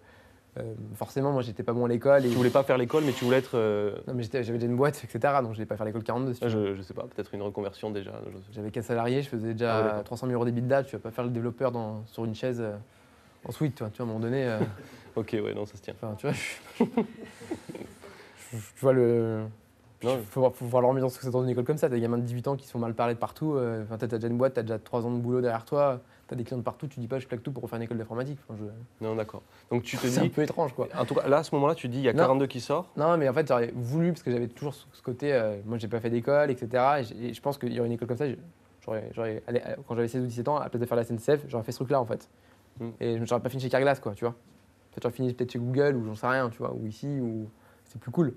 [0.58, 2.26] euh, forcément, moi, j'étais pas bon à l'école.
[2.26, 2.28] Et...
[2.28, 3.56] Tu voulais pas faire l'école, mais tu voulais être.
[3.56, 5.34] euh, Non, mais j'avais déjà une boîte, etc.
[5.42, 6.34] Donc, je n'allais pas faire l'école 42.
[6.34, 8.12] si ah, je, je sais pas, peut-être une reconversion déjà.
[8.52, 10.04] J'avais 4 salariés, je faisais déjà Ah ouais, d'accord.
[10.04, 10.84] 300 000 euros d'EBITDA.
[10.84, 12.62] Tu vas pas faire le développeur dans, sur une chaise
[13.46, 13.90] en suite, tu vois.
[13.90, 14.58] Tu vois, à un moment donné,
[15.16, 15.94] Ok, ouais, non, ça se tient.
[15.94, 16.84] enfin, tu vois, je-
[18.52, 19.44] je- tu vois le.
[20.02, 21.88] Il faut, faut voir l'ambiance que c'est dans une école comme ça.
[21.88, 23.54] T'as des gamins de 18 ans qui se font mal parler de partout.
[23.54, 26.00] euh, Enfin, t'as déjà une boîte, t'as déjà 3 ans de boulot derrière toi.
[26.28, 26.86] T'as des clients de partout.
[26.86, 28.38] Tu dis pas, je plaque tout pour refaire une école d'informatique.
[28.48, 29.42] Enfin, je- non, d'accord.
[29.70, 30.28] Donc tu te c'est un dis.
[30.30, 30.88] peu étrange, quoi.
[30.98, 32.20] En tout cas, là, à ce moment-là, tu dis, il y a Non.
[32.20, 32.88] 42 qui sort.
[32.96, 35.88] Non, mais en fait, j'aurais voulu, parce que j'avais toujours ce côté, euh, moi, j'ai
[35.88, 37.02] pas fait d'école, etc.
[37.20, 38.24] Et, je pense qu'il y aurait une école comme ça,
[38.84, 40.96] j'aurais, j'aurais allé- euh, quand j'avais 16 ou 17 ans, à la place de faire
[40.96, 42.28] la SNCF, j'aurais fait ce truc-là, en fait.
[42.80, 42.88] Mm.
[43.00, 44.32] Et je- j'aurais pas fini chez Carglass, quoi, tu vois.
[44.90, 47.48] Peut-être j'aurais fini peut-être chez Google, ou j'en sais rien, tu vois, ou ici, ou
[47.84, 48.34] c'est plus cool.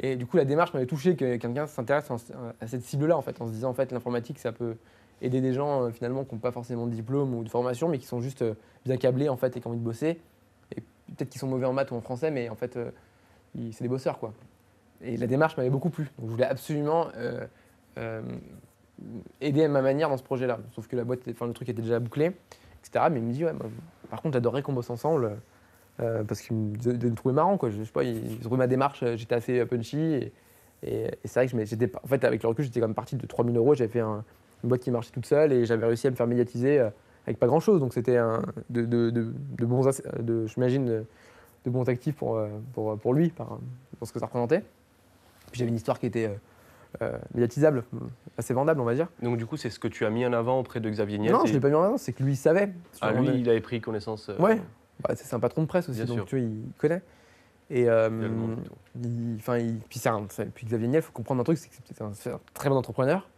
[0.00, 2.16] Et du coup, la démarche m'avait touché que quelqu'un s'intéresse en-
[2.60, 4.76] à cette cible-là, en fait, en se disant, en fait, l'informatique, ça peut
[5.22, 7.98] aider des gens, euh, finalement, qui n'ont pas forcément de diplôme ou de formation, mais
[7.98, 8.54] qui sont juste euh,
[8.84, 10.20] bien câblés, en fait, et qui ont envie de bosser.
[11.16, 12.90] Peut-être qu'ils sont mauvais en maths ou en français, mais en fait, euh,
[13.72, 14.34] c'est des bosseurs, quoi.
[15.02, 16.04] Et la démarche m'avait beaucoup plu.
[16.18, 17.46] Donc je voulais absolument euh,
[17.98, 18.22] euh,
[19.40, 20.58] aider à ma manière dans ce projet-là.
[20.74, 22.32] Sauf que la boîte, le truc était déjà bouclé,
[22.82, 23.06] etc.
[23.10, 23.52] Mais il me dit, ouais,
[24.10, 25.38] par contre, j'adorerais qu'on bosse ensemble.
[26.00, 27.70] Euh, parce qu'il me, il me trouvait marrant, quoi.
[27.70, 29.98] Je, sais pas, il, il trouvait ma démarche, euh, j'étais assez punchy.
[29.98, 30.32] Et,
[30.82, 33.16] et- et c'est vrai que je j'étais, en fait, avec le recul, j'étais comme parti
[33.16, 33.74] de 3000 euros.
[33.74, 34.24] J'avais fait un-
[34.62, 36.90] une boîte qui marchait toute seule et j'avais réussi à me faire médiatiser euh,
[37.26, 37.80] avec pas grand-chose.
[37.80, 39.88] Donc c'était un, de, de- de- de bons,
[40.20, 41.04] de, j'imagine, de,
[41.64, 43.58] de bons actifs pour, euh, pour, pour lui, par,
[43.98, 44.60] pour ce que ça représentait.
[45.50, 46.34] Puis j'avais une histoire qui était euh,
[47.02, 47.84] euh, médiatisable,
[48.38, 49.08] assez vendable, on va dire.
[49.22, 51.32] Donc du coup, c'est ce que tu as mis en avant auprès de Xavier Niel.
[51.32, 52.70] non, je l'ai pas mis en avant, c'est que lui, il savait.
[53.00, 54.28] Ah, lui, il avait pris connaissance.
[54.28, 54.60] euh, Ouais.
[55.00, 56.24] Bah, c'est un patron de presse aussi, Bien donc sûr.
[56.26, 57.02] tu vois, il connaît.
[57.68, 58.08] Et euh,
[59.02, 60.00] il il- puis,
[60.54, 61.74] puis Xavier Niel, il faut comprendre un truc, c'est que
[62.14, 63.28] c'est un, très bon entrepreneur.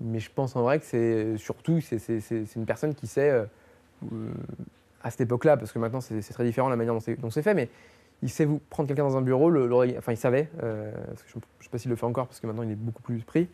[0.00, 3.46] Mais je pense en vrai que c'est surtout c'est- une personne qui sait, euh,
[5.02, 7.68] à cette époque-là, parce que maintenant c'est très différent la manière dont c'est fait, mais
[8.22, 11.22] il sait vous prendre quelqu'un dans un bureau, le, le- enfin il savait, euh, parce
[11.22, 13.02] que je ne sais pas s'il le fait encore, parce que maintenant il est beaucoup
[13.02, 13.48] plus pris,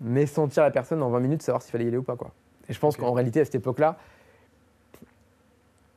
[0.00, 2.16] mais sentir la personne en 20 minutes, savoir s'il fallait y aller ou pas.
[2.16, 2.32] Quoi.
[2.68, 3.98] Et je pense qu'en réalité, à cette époque-là,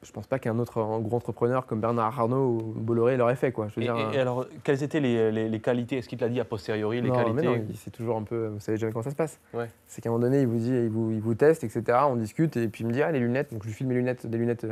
[0.04, 3.52] je pense pas qu'un autre un gros entrepreneur comme Bernard Arnault ou Bolloré l'aurait fait.
[3.52, 3.68] Quoi.
[3.70, 5.98] Je veux Et, dire, et- et alors, quelles étaient les, les- les qualités?
[5.98, 7.48] Est-ce qu'il te l'a dit a posteriori, les non, qualités?
[7.48, 8.48] mais non, c'est toujours un peu.
[8.48, 9.40] Vous savez jamais comment ça se passe.
[9.54, 9.70] Ouais.
[9.88, 12.00] C'est qu'à un moment donné, il vous dit, il vous, il vous teste, etc.
[12.10, 13.52] On discute et puis il me dit ah les lunettes.
[13.54, 14.72] Donc je lui file mes lunettes, des lunettes euh,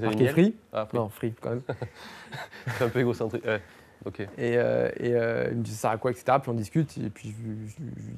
[0.00, 0.54] marquées free.
[0.72, 1.62] Ah, après, Non, free quand même.
[2.78, 3.44] c'est un peu égocentrique.
[3.44, 3.60] Ouais.
[4.06, 4.20] Ok.
[4.20, 6.24] Et, euh, et, euh, il me dit ça sert à quoi, etc.
[6.42, 7.74] Puis on discute et puis je, je-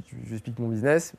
[0.09, 1.15] je- je lui explique mon business.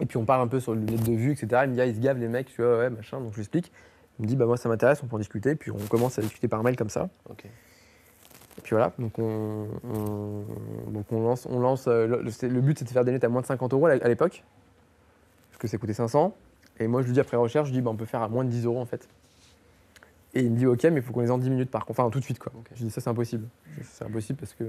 [0.00, 1.62] Et puis on parle un peu sur les lunettes de vue, etc.
[1.64, 3.18] Il me dit ah, ils se gavent les mecs, tu vois, ouais, machin.
[3.20, 3.72] Donc je lui explique.
[4.18, 5.54] Il me dit bah moi ça m'intéresse, on peut en discuter.
[5.56, 7.08] Puis on commence à discuter par mail comme ça.
[8.58, 12.86] Et puis voilà, donc on, on- donc on lance, on lance euh, le, but c'est
[12.86, 14.42] de faire des lunettes à moins de 50 euros à l'époque,
[15.50, 16.34] parce que ça coûtait 500.
[16.80, 18.28] Et moi je lui dis après recherche, je lui dis bah, on peut faire à
[18.28, 19.06] moins de 10 euros en fait.
[20.34, 21.84] Et il me dit ok, mais il faut qu'on les ait en 10 minutes par
[21.84, 22.50] contre, enfin tout de suite quoi.
[22.58, 22.66] Ok.
[22.74, 23.46] Je dis ça c'est impossible.
[23.82, 24.64] C'est impossible parce que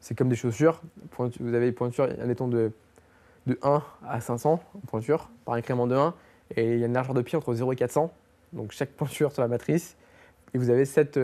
[0.00, 0.80] c'est comme des chaussures.
[1.18, 2.72] Vous avez des pointures, admettons de,
[3.46, 6.14] de 1 à 500 en pointure, par incrément de 1,
[6.56, 8.10] et il y a une largeur de pied entre 0 et 400.
[8.52, 9.96] Donc chaque pointure sur la matrice,
[10.54, 11.18] et vous avez 7,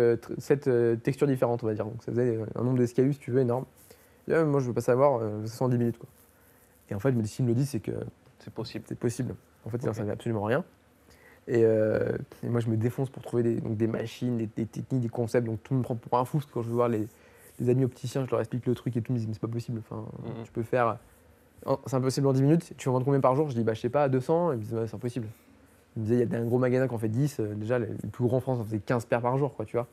[1.03, 1.85] textures différentes, on va dire.
[1.85, 3.65] Donc ça faisait un nombre de SKU, si tu veux, énorme.
[4.29, 5.99] Et, euh, moi, je veux pas savoir, euh, ça en 10 minutes.
[5.99, 6.09] Quoi.
[6.91, 7.93] Et en fait, je me dis, s'il me le dit, c'est que
[8.39, 8.85] C'est possible.
[8.89, 9.35] c'est possible.
[9.65, 9.97] En fait, il n'en Ok.
[9.97, 10.65] savait absolument rien.
[11.49, 14.67] Et, euh, et moi, je me défonce pour trouver des, donc des machines, des, des
[14.67, 15.47] techniques, des concepts.
[15.47, 16.89] Donc tout le monde me prend pour un fou parce que quand je vais voir
[16.89, 17.07] les,
[17.61, 19.41] les amis opticiens, je leur explique le truc et tout, ils me disent mais c'est
[19.41, 19.79] pas possible.
[19.81, 20.45] Enfin, Mhm.
[20.45, 20.99] tu peux faire.
[21.87, 22.73] C'est impossible en 10 minutes.
[22.77, 23.49] Tu en vends combien par jour?
[23.49, 24.53] Je dis bah je sais pas, 200.
[24.53, 25.29] Ils me disent c'est impossible.
[25.97, 27.41] Ils me disaient il y a un gros magasin qui en fait 10.
[27.41, 29.77] euh, déjà, le, plus gros en France en faisait 15 paires par jour, quoi, tu
[29.77, 29.87] vois.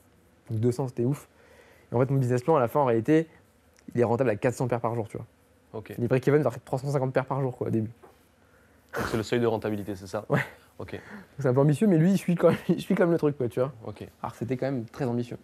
[0.50, 1.28] Donc 200, c'était ouf.
[1.92, 3.28] Et en fait, mon business plan, à la fin, en réalité,
[3.96, 5.26] il est rentable à 400 paires par jour, tu vois.
[5.74, 5.94] Ok.
[5.98, 7.90] Les break-even vers 350 paires par jour, quoi, au début.
[9.10, 10.26] C'est le seuil de rentabilité, c'est ça?
[10.30, 10.42] Ouais.
[10.80, 11.00] Ok.
[11.40, 13.18] C'est un peu ambitieux, mais lui, il suit quand même, il suit quand même le
[13.18, 13.72] truc, quoi, tu vois.
[13.86, 14.06] Ok.
[14.22, 15.38] Alors c'était quand même très ambitieux.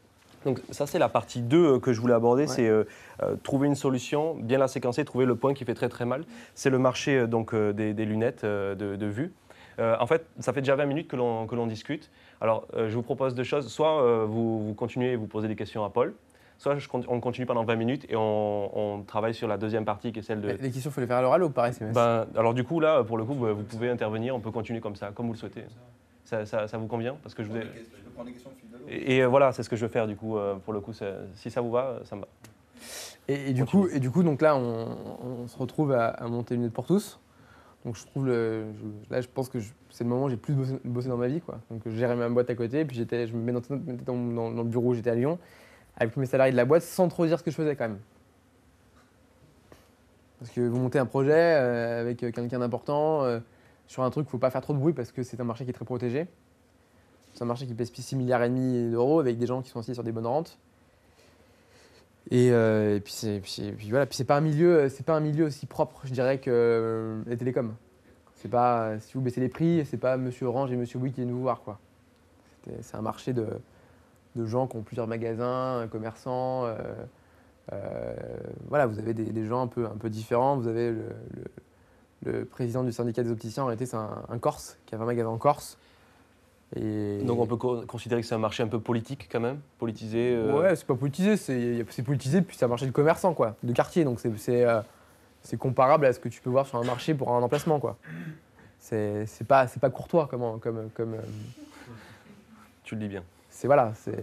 [0.46, 2.48] Donc ça c'est la partie 2 que je voulais aborder, Ouais.
[2.48, 2.86] c'est euh,
[3.24, 6.24] euh, trouver une solution, bien la séquencer, trouver le point qui fait très très mal.
[6.56, 9.34] C'est le marché euh, donc euh, des, des lunettes euh, de, de vue.
[9.80, 12.10] Euh, en fait, ça fait déjà 20 minutes que l'on discute.
[12.42, 13.68] Alors euh, je vous propose deux choses.
[13.68, 16.14] Soit euh, vous, vous continuez et vous posez des questions à Paul,
[16.58, 20.12] soit je on continue pendant 20 minutes et on, on travaille sur la deuxième partie
[20.12, 20.50] qui est celle de...
[20.50, 21.94] Les questions, il faut les faire à l'oral ou par SMS?
[21.94, 24.82] Ben, alors du coup là, pour le coup, vous vous pouvez intervenir, on peut continuer
[24.82, 25.64] comme ça, comme vous le souhaitez.
[26.26, 27.16] Ça, ça- ça vous convient?
[27.24, 28.84] Parce que je vous ai- Je peux prendre des questions de fil de l'eau.
[28.88, 31.50] Et, et, voilà, c'est ce que je veux faire du coup, pour le coup, si
[31.52, 32.28] ça vous va, ça me va.
[33.28, 34.88] Et, et du coup, et du coup, donc là, on,
[35.44, 37.20] on se retrouve à, à monter une lunette pour tous?
[37.86, 38.66] Donc je trouve le,
[39.10, 41.60] là, je pense que c'est le moment où j'ai plus bossé, dans ma vie, quoi.
[41.72, 44.90] Donc je gérais ma boîte à côté, puis j'étais, je me mets dans, le bureau,
[44.90, 45.40] où j'étais à Lyon,
[45.96, 47.88] avec tous mes salariés de la boîte, sans trop dire ce que je faisais quand
[47.88, 48.00] même.
[50.40, 53.40] Parce que vous montez un projet euh, avec euh, quelqu'un d'important euh,
[53.88, 55.66] sur un truc, il faut pas faire trop de bruit parce que c'est un marché
[55.66, 56.28] qui est très protégé.
[57.34, 59.80] C'est un marché qui pèse 6 milliards et demi d'euros avec des gens qui sont
[59.80, 60.58] assis sur des bonnes rentes.
[62.32, 63.40] Et, euh, et puis et
[63.72, 66.40] puis voilà, puis c'est pas un milieu, c'est pas un milieu aussi propre, je dirais
[66.40, 67.74] que euh, les télécoms.
[68.36, 71.22] C'est pas si vous baissez les prix, c'est pas Monsieur Orange et Monsieur Bouygues qui
[71.22, 71.80] viennent vous voir quoi.
[72.82, 73.48] C'est un marché de,
[74.46, 76.66] gens qui ont plusieurs magasins, commerçants.
[76.66, 76.76] euh,
[77.74, 78.16] euh,
[78.68, 80.58] voilà, vous avez des, gens un peu, un peu différents.
[80.58, 80.94] Vous avez
[82.26, 85.08] le, président du syndicat des opticiens, en réalité, c'est un, un Corse qui avait un
[85.08, 85.78] magasin en Corse.
[86.76, 89.60] Et Donc on peut co- considérer que c'est un marché un peu politique quand même,
[89.80, 90.34] politisé.
[90.36, 93.56] euh, Ouais, c'est pas politisé, c'est c'est politisé, puis c'est un marché de commerçants, quoi,
[93.64, 94.04] de quartier.
[94.04, 94.82] Donc c'est- c'est euh,
[95.42, 97.98] c'est comparable à ce que tu peux voir sur un marché pour un emplacement, quoi.
[98.80, 100.60] C'est c'est pas, c'est pas courtois comme.
[100.60, 101.22] comme, comme euh,
[102.84, 103.24] Tu le dis bien.
[103.50, 104.14] c'est voilà, c'est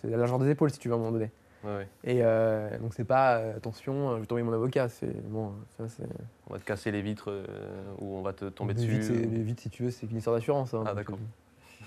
[0.00, 1.30] c'est la largeur des épaules, si tu veux, à un moment donné.
[1.64, 1.88] Ouais.
[2.04, 5.12] Et euh, donc c'est pas, euh, attention, je vais tomber mon avocat, c'est.
[5.28, 6.04] Bon, ça c'est.
[6.48, 7.44] On va te casser les vitres euh,
[7.98, 9.12] ou on va te tomber Les dessus.
[9.12, 10.72] vitres, les vitres, si tu veux, c'est une histoire d'assurance.
[10.74, 11.18] hein, Ah, d'accord.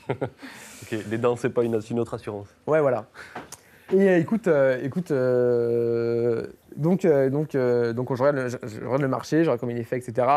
[0.09, 0.13] euh,
[0.83, 2.47] Ok, les dents, c'est pas une, autre assurance.
[2.67, 3.05] Ouais, voilà.
[3.93, 8.57] Et euh, écoute, euh, écoute euh, donc, euh, donc, euh, donc je, regarde le, je-
[8.67, 10.27] je regarde le marché, je regarde comment il est fait, etc.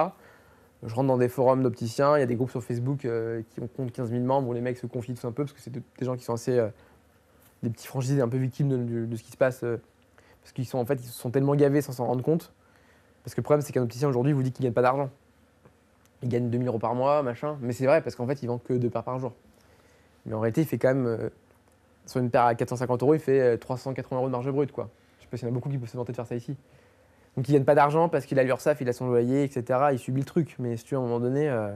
[0.86, 3.60] Je rentre dans des forums d'opticiens, il y a des groupes sur Facebook euh, qui
[3.60, 5.60] ont compte 15 000 membres où les mecs se confient tous un peu parce que
[5.60, 6.58] c'est de- des gens qui sont assez.
[7.64, 8.68] Euh, des petits franchisés un peu victimes
[9.06, 9.64] de, ce qui se passe.
[9.64, 9.80] euh,
[10.42, 12.52] parce qu'ils sont en fait, ils se sont tellement gavés sans s'en rendre compte.
[13.24, 15.08] Parce que le problème, c'est qu'un opticien aujourd'hui vous dit qu'il gagne pas d'argent.
[16.22, 17.56] Il gagne 2000 euros par mois, machin.
[17.62, 19.32] Mais c'est vrai parce qu'en fait, il vend que deux paires par jour.
[20.26, 21.06] Mais en réalité, il fait quand même.
[21.06, 21.30] euh,
[22.06, 24.72] sur une paire à 450 euros, il fait euh, 380 euros de marge brute.
[24.72, 24.90] Quoi.
[25.18, 26.36] Je sais pas s'il y en a beaucoup qui peuvent se vanter de faire ça
[26.36, 26.56] ici.
[27.36, 29.88] Donc il gagne pas d'argent parce qu'il a l'URSSAF, il a son loyer, etc.
[29.92, 30.54] Il subit le truc.
[30.58, 31.72] Mais si tu veux, à un moment donné, euh,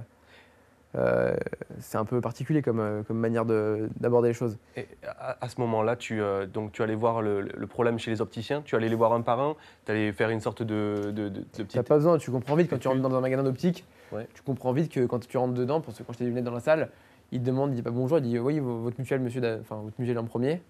[0.94, 1.36] euh,
[1.80, 4.56] c'est un peu particulier comme, euh, comme manière de- d'aborder les choses.
[4.76, 8.10] Et à, à ce moment-là, tu, euh, donc, tu allais voir le, le problème chez
[8.10, 11.02] les opticiens, tu allais les voir un par un, tu allais faire une sorte de,
[11.06, 11.82] de, de, de T'as petite...
[11.82, 14.26] pas besoin, tu comprends vite quand tu rentres dans un magasin d'optique, Ouais.
[14.32, 16.52] tu comprends vite que quand tu rentres dedans, ceux qui ont acheté des lunettes dans
[16.54, 16.88] la salle,
[17.30, 19.76] il te demande, il dit pas bonjour, il dit oui, vo- votre mutuelle, monsieur, enfin
[19.82, 20.62] votre mutuelle en premier.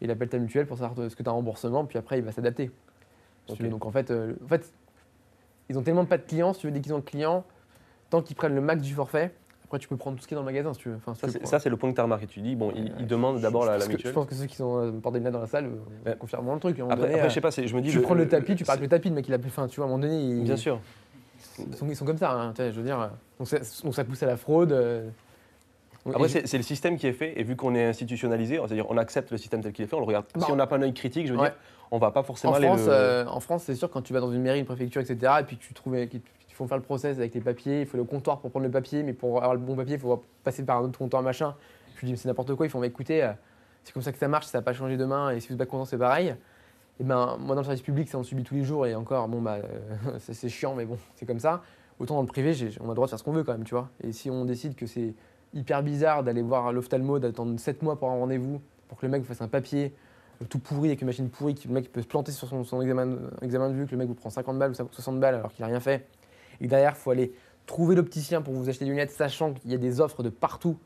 [0.00, 2.24] Il appelle ta mutuelle pour savoir ce que tu as en remboursement, puis après il
[2.24, 2.72] va s'adapter.
[3.60, 4.72] Donc en fait, euh, en fait,
[5.68, 7.44] ils ont tellement pas de clients, si tu veux, dès qu'ils ont le client,
[8.10, 9.32] tant qu'ils prennent le max du forfait,
[9.70, 10.96] après tu peux prendre tout ce qui est dans le magasin si tu veux.
[10.96, 12.26] Enfin, si Ça, c'est, le point que tu as remarqué.
[12.26, 14.10] Tu dis, bon, ils, Euh, ils demandent d'abord la, la je, pense que- mutuelle.
[14.10, 16.16] je pense que ceux qui sont euh, des lunettes dans la salle euh, Ouais.
[16.18, 16.80] confirmeront le truc.
[16.80, 17.90] Après, donné, après, euh, je sais pas, je me dis...
[17.92, 19.76] tu prends le tapis, tu parles le tapis, le mec il a plus faim, tu
[19.76, 20.80] vois, à un moment donné, il- Bien sûr.
[21.60, 23.10] ils sont, ils sont comme ça, hein, je veux dire.
[23.38, 23.46] Donc,
[23.94, 24.72] ça pousse à la fraude.
[24.72, 25.08] euh.
[26.12, 29.30] Après, c'est, le système qui est fait, et vu qu'on est institutionnalisé, c'est-à-dire on accepte
[29.30, 30.24] le système tel qu'il est fait, on le regarde.
[30.34, 31.48] Bah, si on n'a pas un œil critique, je veux ouais.
[31.50, 31.56] dire,
[31.92, 34.12] on va pas forcément en aller France, le- euh, en France, c'est sûr, quand tu
[34.14, 35.94] vas dans une mairie, une préfecture, etc., et puis que tu trouves,
[36.60, 39.02] font faire le process avec les papiers, il faut le comptoir pour prendre le papier,
[39.02, 41.54] mais pour avoir le bon papier, il faut passer par un autre comptoir, machin.
[41.94, 43.32] Je lui dis, mais c'est n'importe quoi, ils font, écoutez, euh,
[43.82, 45.58] c'est comme ça que ça marche, ça va pas changer demain, et si vous êtes
[45.58, 46.34] pas content, c'est pareil.
[46.98, 49.26] Et ben, moi, dans le service public, ça on subit tous les jours, et encore,
[49.28, 51.62] bon, bah, euh, c'est chiant, mais bon, c'est comme ça.
[51.98, 53.64] Autant dans le privé, on a le droit de faire ce qu'on veut quand même,
[53.64, 53.88] tu vois.
[54.02, 55.14] Et si on décide que c'est
[55.52, 59.22] hyper bizarre d'aller voir l'ophtalmo, d'attendre 7 mois pour un rendez-vous, pour que le mec
[59.22, 59.94] vous fasse un papier
[60.42, 62.80] euh, tout pourri avec une machine pourrie, que le mec peut se planter sur son,
[62.80, 65.52] examen, examen de vue, que le mec vous prend 50 balles ou 60 balles alors
[65.52, 66.06] qu'il n'a rien fait,
[66.60, 67.32] et derrière, il faut aller
[67.66, 70.76] trouver l'opticien pour vous acheter des lunettes, sachant qu'il y a des offres de partout.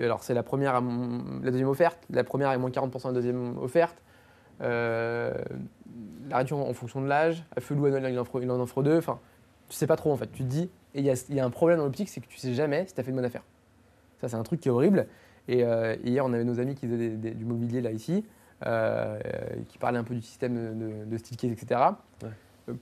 [0.00, 4.02] Alors, c'est la première, la deuxième offerte, la première est moins 40% la deuxième offerte.
[4.60, 5.32] Euh,
[6.28, 8.96] la réduction en fonction de l'âge, loup annuel, il en offre, il en offre deux.
[8.98, 9.20] Enfin,
[9.68, 10.30] tu sais pas trop en fait.
[10.32, 12.54] Tu te dis, et il y, a- un problème dans l'optique, c'est que tu sais
[12.54, 13.42] jamais si tu as fait une bonne affaire.
[14.20, 15.06] Ça, c'est un truc qui est horrible.
[15.48, 18.24] Et euh, hier, on avait nos amis qui faisaient du mobilier là ici,
[18.66, 19.18] euh,
[19.68, 21.80] qui parlaient un peu du système de, de case, etc.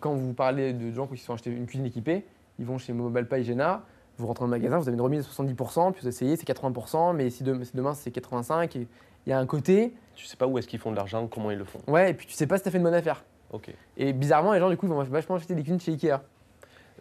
[0.01, 2.25] Quand vous parlez de gens qui se sont achetés une cuisine équipée,
[2.59, 3.83] ils vont chez Mobile Pay Gena,
[4.19, 6.47] vous rentrez dans le magasin, vous avez une remise de 70%, puis vous essayez, c'est
[6.47, 8.87] 80%, mais si, de- si demain c'est 85%, et
[9.27, 11.51] il y a un côté, Tu sais pas où est-ce qu'ils font de l'argent, comment
[11.51, 11.81] ils le font.
[11.89, 13.25] ouais, et puis tu sais pas si t'as fait une bonne affaire.
[13.53, 13.73] Ok.
[13.97, 16.21] Et bizarrement, les gens, du coup, vont vachement acheter des cuisines chez Ikea.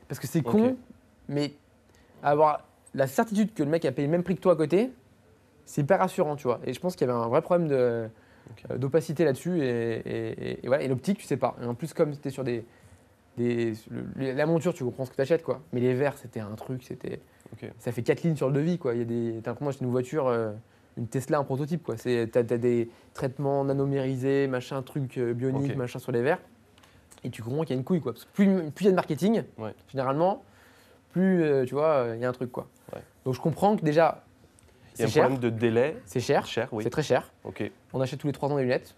[0.08, 0.76] Parce que c'est con,
[1.30, 1.54] mais
[2.24, 4.92] avoir la certitude que le mec a payé le même prix que toi à côté,
[5.66, 6.60] c'est hyper rassurant, tu vois.
[6.66, 8.10] Et je pense qu'il y avait un vrai problème de-
[8.72, 9.62] Euh, d'opacité là-dessus.
[9.64, 10.84] Et, et- et- et voilà.
[10.84, 11.56] Et l'optique, tu sais pas.
[11.62, 12.66] Et en plus, comme c'était sur des.
[13.38, 15.62] des le- la monture, tu comprends ce que tu achètes, quoi.
[15.74, 17.20] Mais les verres, c'était un truc, c'était.
[17.80, 18.94] Ça fait 4 lignes sur le devis, quoi.
[18.94, 19.40] Il y a des.
[19.44, 20.28] T'as une voiture.
[20.28, 20.52] euh,
[20.98, 21.96] une Tesla, un prototype, quoi.
[21.98, 26.40] C'est- T'as as des traitements nanomérisés, machin, truc euh, bionique, machin sur les verres.
[27.24, 28.12] Et tu comprends qu'il y a une couille, quoi.
[28.14, 29.74] Parce que plus plus il y a de marketing, Ouais.
[29.90, 30.44] généralement,
[31.12, 32.68] plus, euh, tu vois, il y a un truc, quoi.
[32.94, 33.02] Ouais.
[33.26, 34.24] Donc je comprends que déjà,
[34.96, 35.24] Il y a un cher.
[35.24, 35.98] problème de délai.
[36.06, 36.46] C'est cher.
[36.46, 36.84] Cher, oui.
[36.84, 37.32] C'est très cher.
[37.44, 37.70] Ok.
[37.94, 38.96] On achète tous les 3 ans des lunettes.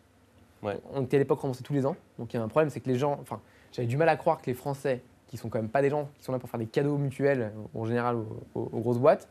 [0.62, 0.80] Ouais.
[0.94, 1.96] On était à l'époque remboursé tous les ans.
[2.20, 3.18] Donc il y a un problème, c'est que les gens.
[3.22, 3.40] Enfin,
[3.72, 6.10] j'avais du mal à croire que les Français, qui sont quand même pas des gens
[6.18, 9.28] qui sont là pour faire des cadeaux mutuels, en général aux, aux- aux grosses boîtes,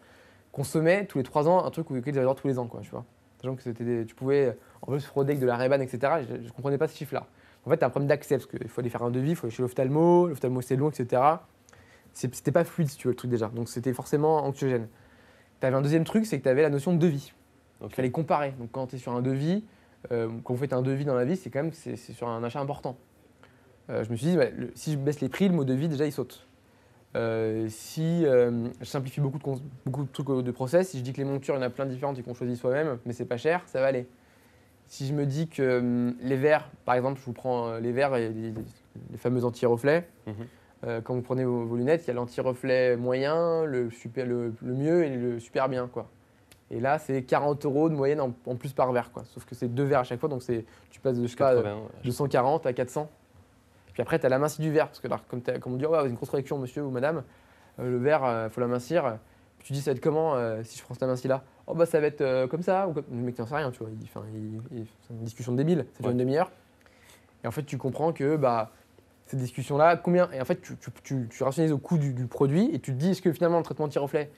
[0.52, 2.80] consommaient tous les 3 ans un truc auquel ils avaient droit tous les ans, quoi,
[2.80, 3.04] tu vois.
[3.40, 6.12] Sachant que c'était des- tu pouvais en plus frauder avec de la Reban, etc.
[6.28, 7.26] Je, je comprenais pas ce chiffre-là.
[7.64, 9.36] En fait, tu as un problème d'accès parce qu'il faut aller faire un devis, il
[9.36, 11.22] faut aller chez l'ophtalmo, l'ophtalmo c'est long, etc.
[12.12, 13.48] C'était pas fluide, si tu veux, le truc déjà.
[13.48, 14.88] Donc c'était forcément anxiogène.
[15.62, 17.32] Tu avais un deuxième truc, c'est que tu avais la notion de devis.
[17.84, 18.52] Il fallait comparer.
[18.58, 19.62] Donc quand tu es sur un devis,
[20.10, 22.26] euh, quand vous faites un devis dans la vie, c'est quand même c'est, c'est sur
[22.28, 22.96] un achat important.
[23.88, 26.04] Euh, je me suis dit, le- si je baisse les prix, le mot devis, déjà,
[26.04, 26.48] il saute.
[27.14, 31.12] Euh, si je simplifie beaucoup de, cons- beaucoup de trucs de process, si je dis
[31.12, 33.24] que les montures, il y en a plein différentes et qu'on choisit soi-même, mais c'est
[33.26, 34.08] pas cher, ça va aller.
[34.88, 38.30] Si je me dis que les verres, par exemple, je vous prends les verres et
[38.30, 38.52] les,
[39.12, 40.34] les fameux anti-reflets, Mhm.
[40.84, 44.52] Euh, quand vous prenez vos, vos lunettes, il y a l'anti-reflet moyen, le, super, le,
[44.62, 45.86] le mieux et le super bien.
[45.88, 46.08] Quoi.
[46.70, 49.12] Et là, c'est 40 euros de moyenne en, en plus par verre.
[49.12, 49.24] Quoi.
[49.26, 50.42] Sauf que c'est deux verres à chaque fois, donc
[50.90, 51.76] tu passes de, je sais pas, 80.
[52.04, 53.08] de 140 à 400.
[53.92, 54.86] Puis après, tu as la mincie du verre.
[54.86, 57.22] Parce que là, comme, on dit, ouais, vous avez une grosse monsieur ou madame,
[57.78, 59.18] euh, le verre, il faut l'amincir.
[59.58, 61.86] Puis tu dis, ça va être comment euh, si je prends cette amincie-là Oh, bah
[61.86, 62.88] ça va être euh, comme ça.
[62.88, 63.04] Ou comme...
[63.12, 63.88] Le mec, n'en sait rien, tu vois.
[63.92, 64.02] Il
[64.34, 65.86] il- il- c'est une discussion de débile.
[65.92, 66.12] Ça dure Ouais.
[66.12, 66.50] une demi-heure.
[67.44, 68.72] Et en fait, tu comprends que bah,
[69.32, 70.30] cette discussion-là, combien.
[70.32, 72.92] Et en fait, tu, tu, tu, tu rationalises au coût du, du produit et tu
[72.92, 74.30] te dis, est-ce que finalement, le traitement anti-reflet,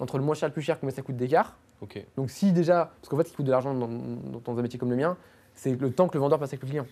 [0.00, 2.02] entre le moins cher et le plus cher, combien ça coûte d'écart Ok.
[2.16, 4.78] donc si déjà, parce qu'en fait, ce qui coûte de l'argent dans, dans- un métier
[4.78, 5.16] comme le mien,
[5.54, 6.86] c'est le temps que le vendeur passe avec le client.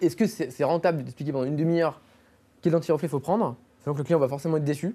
[0.00, 2.00] Est-ce que c'est c'est rentable d'expliquer pendant une demi-heure
[2.62, 4.94] quel anti-reflet il faut prendre, sachant que le client va forcément être déçu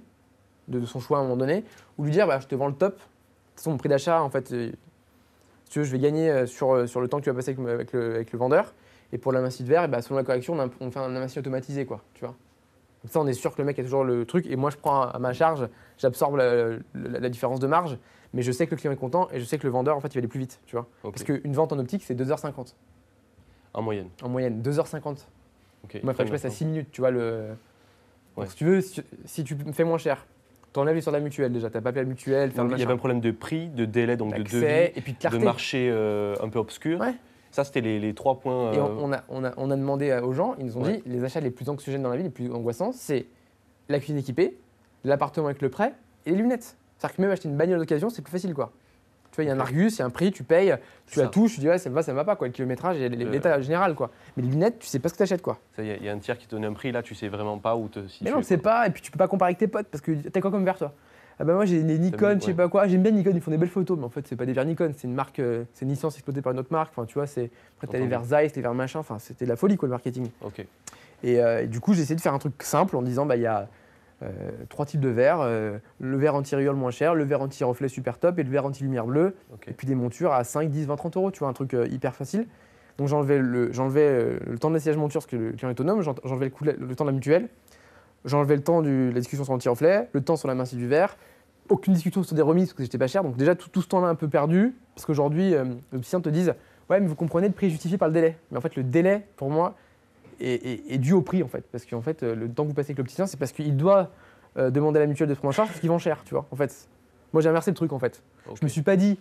[0.69, 1.63] de, de son choix à un moment donné,
[1.97, 4.21] ou lui dire bah, je te vends le top, de toute façon mon prix d'achat,
[4.23, 4.71] en fait, euh,
[5.65, 7.35] si tu veux, je vais gagner euh, sur, euh, sur le temps que tu vas
[7.35, 8.73] passer avec, avec le, avec le vendeur,
[9.13, 11.15] et pour l'amassis de verre, eh ben, selon la correction, on, a- on fait un
[11.15, 12.35] amassis automatisé, quoi, tu vois.
[13.01, 14.77] Comme ça, on est sûr que le mec a toujours le truc, et moi je
[14.77, 17.97] prends à, à ma charge, j'absorbe la, la- la différence de marge,
[18.33, 19.99] mais je sais que le client est content, et je sais que le vendeur, en
[20.01, 20.87] fait, il va aller plus vite, tu vois.
[21.03, 22.73] Parce qu'une vente en optique, c'est 2h50
[23.73, 24.07] En moyenne.
[24.23, 25.25] en moyenne, 2h50.
[25.83, 25.99] Ok.
[26.03, 27.11] Moi, il que je passe à 6 minutes, tu vois.
[27.11, 27.49] Le...
[28.37, 28.45] Ouais.
[28.45, 30.25] Donc, si tu veux, si, si tu me fais moins cher,
[30.71, 32.97] t'enlèves l'histoire de la mutuelle déjà, t'as pas appelé la mutuelle, il y avait un
[32.97, 36.57] problème de prix, de délai, donc de devis, et puis de marché euh, un peu
[36.57, 36.99] obscur.
[37.01, 37.13] Ouais.
[37.53, 38.73] Ça, c'était les, les trois points.
[38.73, 40.81] Et euh, on, on a, on, a, on a demandé aux gens, ils nous ont
[40.83, 40.97] Ouais.
[40.97, 43.25] dit, les achats les plus anxiogènes dans la vie, les plus angoissants, c'est
[43.89, 44.57] la cuisine équipée,
[45.03, 45.93] l'appartement avec le prêt
[46.25, 46.75] et les lunettes.
[46.97, 48.71] C'est-à-dire que même acheter une bagnole d'occasion, c'est plus facile, quoi.
[49.31, 49.59] Tu vois, il y a un.
[49.59, 50.75] Argus, il y a un prix, tu payes,
[51.07, 52.47] tu la touches, tu dis, ouais, ça me va, ça me va pas, quoi.
[52.47, 54.11] Le kilométrage et Le- l'état général, quoi.
[54.37, 55.57] Mais les lunettes, tu sais pas ce que t'achètes, quoi.
[55.75, 57.01] ça, Il y, a- il y a un tiers qui te donne un prix, là,
[57.01, 58.25] tu sais vraiment pas où te situer.
[58.25, 60.11] Mais non, c'est pas, et puis tu peux pas comparer avec tes potes parce que
[60.29, 60.93] t'as quoi comme verre toi?
[61.39, 63.51] Ah bah moi j'ai des Nikon, je sais pas quoi, j'aime bien Nikon, ils font
[63.51, 65.63] des belles photos, mais en fait c'est pas des verres Nikon, c'est une marque, euh,
[65.73, 67.49] c'est une licence exploitée par une autre marque, enfin tu vois, c'est.
[67.77, 69.91] Après t'as les verres Zeiss, les verres machin, enfin c'était de la folie quoi le
[69.91, 70.27] marketing.
[70.43, 70.65] Ok.
[71.23, 73.35] Et, euh, et du coup j'ai essayé de faire un truc simple en disant bah
[73.35, 73.67] il y a
[74.21, 74.29] euh,
[74.69, 75.43] trois types de verres,
[75.99, 79.05] le verre anti-rayure le moins cher, le verre anti-reflet super top et le verre anti-lumière
[79.07, 79.35] bleue,
[79.67, 82.15] et puis des montures à 5, 10, 20, 30 euros, tu vois, un truc hyper
[82.15, 82.45] facile.
[82.99, 86.01] Donc j'enlevais le, j'enlevais, le temps de l'asseyage monture parce que le client est autonome,
[86.03, 87.47] j'en- j'enlevais le, coût le temps de la mutuelle,
[88.25, 91.17] j'enlevais le temps de la discussion sur l'anti-reflet, le temps sur la mincie du verre,
[91.69, 93.23] aucune discussion sur des remises parce que j'étais pas cher.
[93.23, 96.29] Donc déjà tout, tout ce temps-là un peu perdu parce qu'aujourd'hui euh, les opticiens te
[96.29, 96.53] disent
[96.89, 98.37] ouais mais vous comprenez le prix est justifié par le délai.
[98.51, 99.75] Mais en fait le délai pour moi
[100.39, 102.69] est, est- est dû au prix en fait parce qu'en fait euh, le temps que
[102.69, 104.11] vous passez avec l'opticien c'est parce qu'il doit
[104.57, 106.33] euh, demander à la mutuelle de se prendre en charge parce qu'ils vendent cher tu
[106.33, 106.87] vois en fait.
[107.31, 108.21] Moi j'ai inversé le truc en fait.
[108.53, 109.17] Je me suis pas dit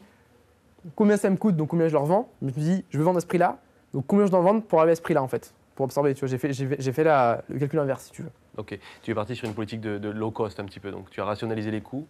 [0.97, 2.29] combien ça me coûte, donc combien je leur vends.
[2.43, 3.59] Mais je me suis dit, je veux vendre à ce prix-là,
[3.95, 6.15] donc combien je dois vendre pour arriver à ce prix-là en fait, pour absorber.
[6.15, 8.31] Tu vois, j'ai fait, j'ai fait, la- le calcul inverse si tu veux.
[8.57, 8.79] Ok.
[9.03, 10.91] Tu es parti sur une politique de, de low cost un petit peu.
[10.91, 12.07] Donc, tu as rationalisé les coûts.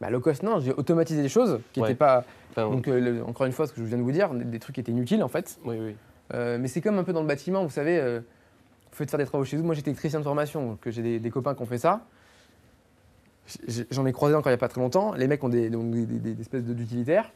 [0.00, 1.88] Bah, low cost, non, j'ai automatisé des choses qui Ouais.
[1.88, 2.24] n'étaient pas.
[2.50, 4.44] Enfin, Donc euh, le- encore une fois, ce que je viens de vous dire, des,
[4.44, 5.58] des trucs qui étaient inutiles en fait.
[5.64, 5.96] oui, oui.
[6.34, 9.18] Euh, mais c'est comme un peu dans le bâtiment, vous savez, euh, vous faites faire
[9.18, 9.64] des travaux chez vous.
[9.64, 12.02] Moi j'étais électricien de formation, donc j'ai des, des copains qui ont fait ça.
[13.90, 15.14] j'en ai croisé encore il n'y a pas très longtemps.
[15.14, 17.30] Les mecs ont des, donc des, espèces d'utilitaires.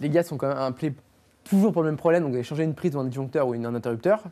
[0.00, 0.94] Les gars sont quand même appelés
[1.44, 3.66] toujours pour le même problème, donc allez changer une prise ou un disjoncteur ou une-
[3.66, 4.22] un interrupteur.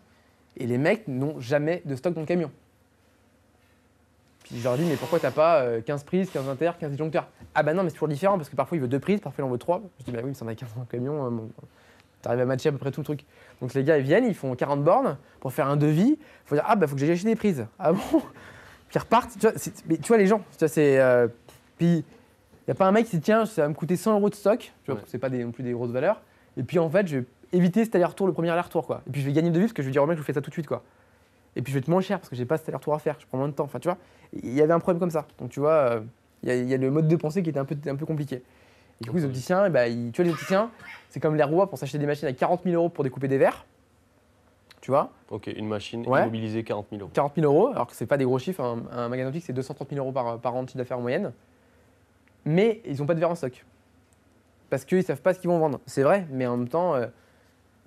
[0.59, 2.51] Et les mecs n'ont jamais de stock dans le camion.
[4.45, 7.27] Puis je leur dis, mais pourquoi t'as pas euh, 15 prises, 15 inter, 15 disjoncteurs
[7.55, 9.45] Ah bah non, mais c'est toujours différent parce que parfois il veut deux prises, parfois
[9.45, 9.83] il en veut trois.
[9.99, 11.27] Je dis, bah oui, mais ça en a 15 dans le camion.
[11.27, 11.51] euh, bon,
[12.23, 13.25] T'arrives à matcher à peu près tout le truc.
[13.61, 16.19] Donc les gars, ils viennent, ils font 40 bornes pour faire un devis.
[16.45, 17.67] faut dire, ah bah faut que j'aille acheter des prises.
[17.79, 17.99] Ah bon?
[18.09, 19.33] Puis ils repartent.
[19.33, 20.99] Tu vois, c'est- mais tu vois les gens, tu vois, c'est.
[21.01, 21.27] euh,
[21.77, 24.15] puis il n'y a pas un mec qui dit, tiens, ça va me coûter 100
[24.15, 24.61] euros de stock.
[24.85, 25.07] Tu vois, Ouais.
[25.07, 26.21] c'est pas des- non plus des grosses valeurs.
[26.57, 29.03] Et puis en fait, je vais éviter cet aller-retour, le premier aller-retour, quoi.
[29.07, 30.21] Et puis je vais gagner le devis parce que je vais dire au mec, je
[30.23, 30.83] vous fais ça tout de suite, quoi.
[31.55, 33.17] Et puis je vais être moins cher parce que j'ai pas cet aller-retour à faire,
[33.19, 33.65] je prends moins de temps.
[33.65, 33.97] Enfin, tu vois,
[34.33, 35.27] il y avait un problème comme ça.
[35.39, 36.01] Donc tu vois, euh,
[36.43, 37.97] il y, a- il y a le mode de pensée qui était un peu, un
[37.97, 38.37] peu compliqué.
[39.01, 40.71] Et du coup, les opticiens, ils- tu vois, les opticiens,
[41.11, 43.39] c'est comme les rois pour s'acheter des machines à 40 000 euros pour découper des
[43.39, 43.65] verres.
[44.83, 46.21] Tu vois, Ok, une machine Ouais.
[46.23, 47.11] immobilisée 40 000 euros.
[47.13, 48.63] 40 000 euros, alors que c'est pas des gros chiffres.
[48.63, 51.03] Un, un magasin optique, c'est 230 000 euros par, par an de chiffre d'affaires en
[51.03, 51.33] moyenne.
[52.45, 53.65] Mais ils n'ont pas de verre en stock.
[54.71, 55.81] Parce qu'ils savent pas ce qu'ils vont vendre.
[55.87, 57.07] C'est vrai, mais en même temps, euh,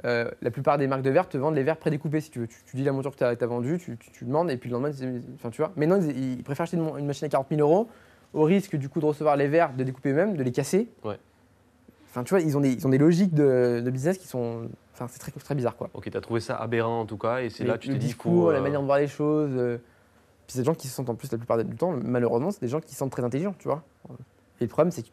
[0.06, 2.48] euh, la plupart des marques de verre te vendent les verres prédécoupés si tu veux.
[2.48, 4.70] Tu, tu dis la monture que tu as, vendue, tu, tu- tu demandes, et puis
[4.70, 4.92] le lendemain,
[5.36, 5.72] enfin, tu vois.
[5.76, 7.88] Mais non, ils, ils préfèrent acheter une, une machine à 40 000 euros
[8.34, 10.88] au risque du coup de recevoir les verres, de découper eux-mêmes, de les casser.
[11.04, 11.18] Ouais.
[12.10, 14.70] Enfin, tu vois, ils ont des, ils ont des logiques de, de business qui sont.
[14.94, 15.90] Enfin, c'est très, très bizarre, quoi.
[15.94, 17.94] Ok, t'as trouvé ça aberrant en tout cas, et c'est là Le- que tu le
[17.96, 19.52] t'es dit discours, faut, la euh, manière de voir les choses.
[19.56, 19.78] euh,
[20.48, 22.62] Puis c'est des gens qui se sentent en plus la plupart du temps, malheureusement, c'est
[22.62, 23.84] des gens qui se sentent très intelligents, tu vois.
[24.60, 25.08] Et le problème, c'est que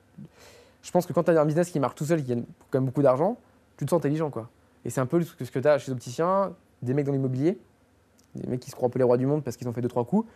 [0.83, 2.79] je pense que quand tu as un business qui marche tout seul, qui gagne quand
[2.79, 3.37] même beaucoup d'argent,
[3.77, 4.49] tu te sens intelligent, quoi.
[4.87, 7.59] Et c'est un peu ce que, tu as chez les opticiens, des mecs dans l'immobilier,
[8.37, 9.81] des mecs qui se croient un peu les rois du monde parce qu'ils ont fait
[9.81, 10.29] deux trois coups.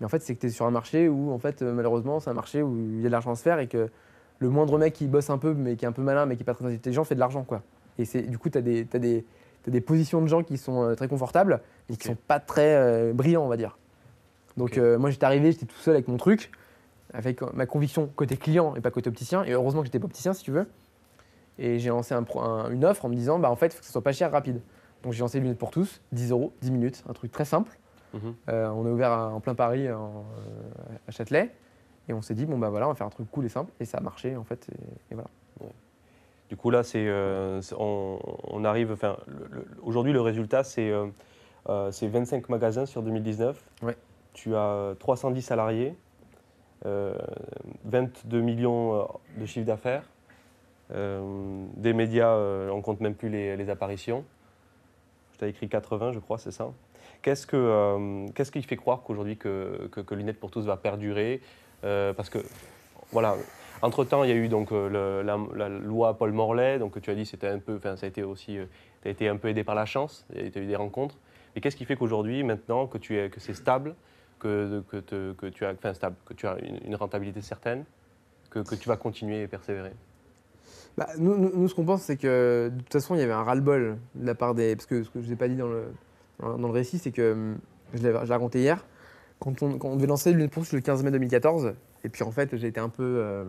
[0.00, 2.18] Mais en fait, c'est que tu es sur un marché où, en fait, euh, malheureusement,
[2.18, 3.90] c'est un marché où il y a de l'argent à se faire et que
[4.38, 6.42] le moindre mec qui bosse un peu, mais qui est un peu malin, mais qui
[6.42, 7.62] est pas très intelligent, fait de l'argent, quoi.
[7.98, 9.26] Et c'est du coup, tu as des, t'as des,
[9.62, 12.14] t'as des positions de gens qui sont euh, très confortables et qui Ok.
[12.14, 13.76] sont pas très euh, brillants, on va dire.
[14.56, 16.50] Donc euh, moi, j'étais arrivé, j'étais tout seul avec mon truc,
[17.12, 19.44] avec ma conviction côté client et pas côté opticien.
[19.44, 20.66] Et heureusement que j'étais pas opticien, si tu veux.
[21.58, 23.72] Et j'ai lancé un pro- un- une offre en me disant, bah en fait, il
[23.72, 24.60] faut que ce soit pas cher, rapide.
[25.02, 27.78] Donc j'ai lancé les lunettes pour tous, 10 euros, 10 minutes, un truc très simple.
[28.14, 28.34] mhm.
[28.48, 31.54] Euh, on est ouvert à- en plein Paris, en, euh, à Châtelet.
[32.08, 33.70] Et on s'est dit, bon bah voilà, on va faire un truc cool et simple.
[33.80, 34.66] Et ça a marché en fait.
[34.72, 35.28] Et, et voilà.
[36.48, 38.90] Du coup, là, c'est, euh, on, on arrive.
[38.92, 39.18] Enfin,
[39.82, 40.90] aujourd'hui, le résultat, c'est,
[41.90, 43.62] c'est 25 magasins sur 2019.
[43.82, 43.96] Ouais.
[44.32, 45.94] Tu as 310 salariés,
[46.86, 47.14] euh,
[47.84, 49.06] 22 millions
[49.36, 50.04] de chiffre d'affaires,
[50.90, 54.24] des médias, euh, on compte même plus les, apparitions.
[55.32, 56.70] Je t'ai écrit 80, je crois, c'est ça.
[57.22, 61.40] Qu'est-ce, que, euh, qui fait croire qu'aujourd'hui que, que, Lunettes pour tous va perdurer
[61.84, 62.38] Euh, Parce que,
[63.12, 63.36] voilà,
[63.82, 67.26] entre-temps, il y a eu donc euh, la, loi Paul Morlet, donc tu as dit
[67.26, 68.58] c'était un peu, ça a été aussi,
[69.02, 71.16] tu as été un peu aidé par la chance, tu as eu des rencontres.
[71.54, 73.94] Et qu'est-ce qui fait qu'aujourd'hui, maintenant, que tu es, que c'est stable,
[74.38, 74.82] que,
[75.52, 77.84] tu as, stable, que tu as une, rentabilité certaine,
[78.50, 79.92] que tu vas continuer et persévérer?
[80.98, 83.98] Bah, nous, ce qu'on pense, c'est que de toute façon, il y avait un ras-le-bol
[84.16, 84.74] de la part des.
[84.74, 87.58] Parce que ce que je vous ai pas dit dans le, récit, c'est que hum,
[87.94, 88.84] je l'ai raconté hier.
[89.38, 92.56] Quand on, devait lancer Lunettes pour tous le 15 mai 2014, et puis en fait,
[92.56, 93.44] j'ai été un peu euh,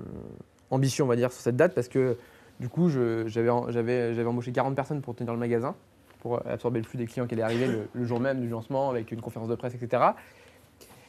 [0.70, 2.18] ambitieux, on va dire, sur cette date, parce que
[2.60, 5.74] du coup, j'avais embauché 40 personnes pour tenir le magasin,
[6.20, 8.92] pour absorber le flux des clients qui allaient arriver le, le jour même du lancement,
[8.92, 10.04] avec une conférence de presse, etc.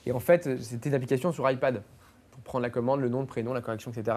[0.06, 1.82] Et en fait, c'était une application sur iPad,
[2.30, 4.16] pour prendre la commande, le nom, le prénom, la correction, etc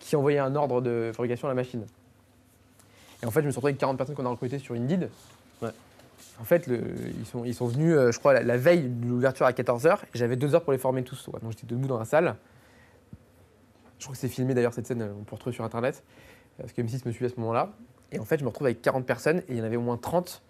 [0.00, 1.86] qui envoyait un ordre de fabrication à la machine.
[3.22, 5.08] Et en fait, je me suis retrouvé avec 40 personnes qu'on a recrutées sur Indeed.
[5.62, 5.68] Ouais.
[6.40, 6.80] En fait, le-
[7.18, 9.98] ils, sont, ils sont venus, euh, je crois, la, la veille de l'ouverture à 14h,
[10.02, 11.28] et j'avais deux heures pour les former tous.
[11.42, 12.34] Donc j'étais debout dans la salle.
[13.98, 16.02] Je crois que c'est filmé d'ailleurs cette scène, euh, on peut retrouver sur internet,
[16.58, 17.70] parce que M6 me suivait à ce moment-là.
[18.12, 19.82] Et en fait, je me retrouve avec 40 personnes, et il y en avait au
[19.82, 20.40] moins 30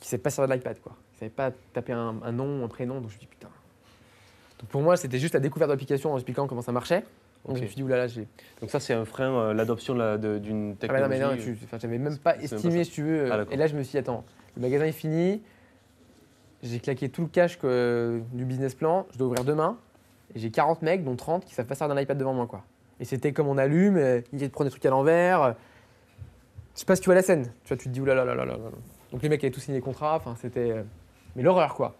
[0.00, 0.80] qui ne savaient pas servir de l'iPad.
[0.80, 0.92] quoi.
[0.96, 3.00] Ils ne savaient pas taper un, un nom, un prénom.
[3.00, 3.48] Donc je me dit, putain.
[4.58, 7.04] Donc pour moi, c'était juste la découverte de l'application en expliquant comment ça marchait.
[7.46, 8.26] Donc je me suis dit, oulala, j'ai
[8.60, 11.20] Donc ça, c'est un frein, euh, l'adoption de la- de- d'une ah bah non, technologie.
[11.46, 13.32] mais non, tu- j'avais même pas estimé, pas si tu veux.
[13.32, 13.54] Ah, d'accord.
[13.54, 14.24] et là, je me suis dit, attends,
[14.56, 15.40] le magasin est fini,
[16.62, 19.78] j'ai claqué tout le cash que- du business plan, je dois ouvrir demain,
[20.34, 22.64] et j'ai 40 mecs, dont 30, qui savent pas servir d'un iPad devant moi, quoi.
[23.00, 25.42] Et c'était comme on allume, euh, ils prenaient des trucs à l'envers.
[25.42, 25.52] euh,
[26.74, 28.34] Je sais pas si tu vois la scène, tu vois, tu te dis, oulala, là,
[28.34, 28.70] là, là, là.
[29.10, 30.70] Donc les mecs avaient tous signé les contrats, enfin, c'était.
[30.70, 30.82] euh,
[31.34, 31.96] mais l'horreur, quoi.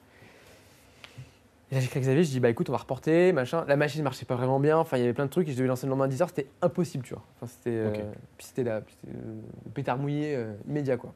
[1.70, 3.64] Et là, j'ai écrit à Xavier, je dis, bah écoute, on va reporter, machin.
[3.68, 5.56] La machine marchait pas vraiment bien, enfin, il y avait plein de trucs, et je
[5.58, 7.22] devais lancer le lendemain à 10h, c'était impossible, tu vois.
[7.36, 7.76] Enfin, c'était.
[7.76, 7.90] euh,
[8.38, 9.34] puis c'était la- c'était, euh,
[9.66, 11.12] le pétard mouillé euh, immédiat, quoi.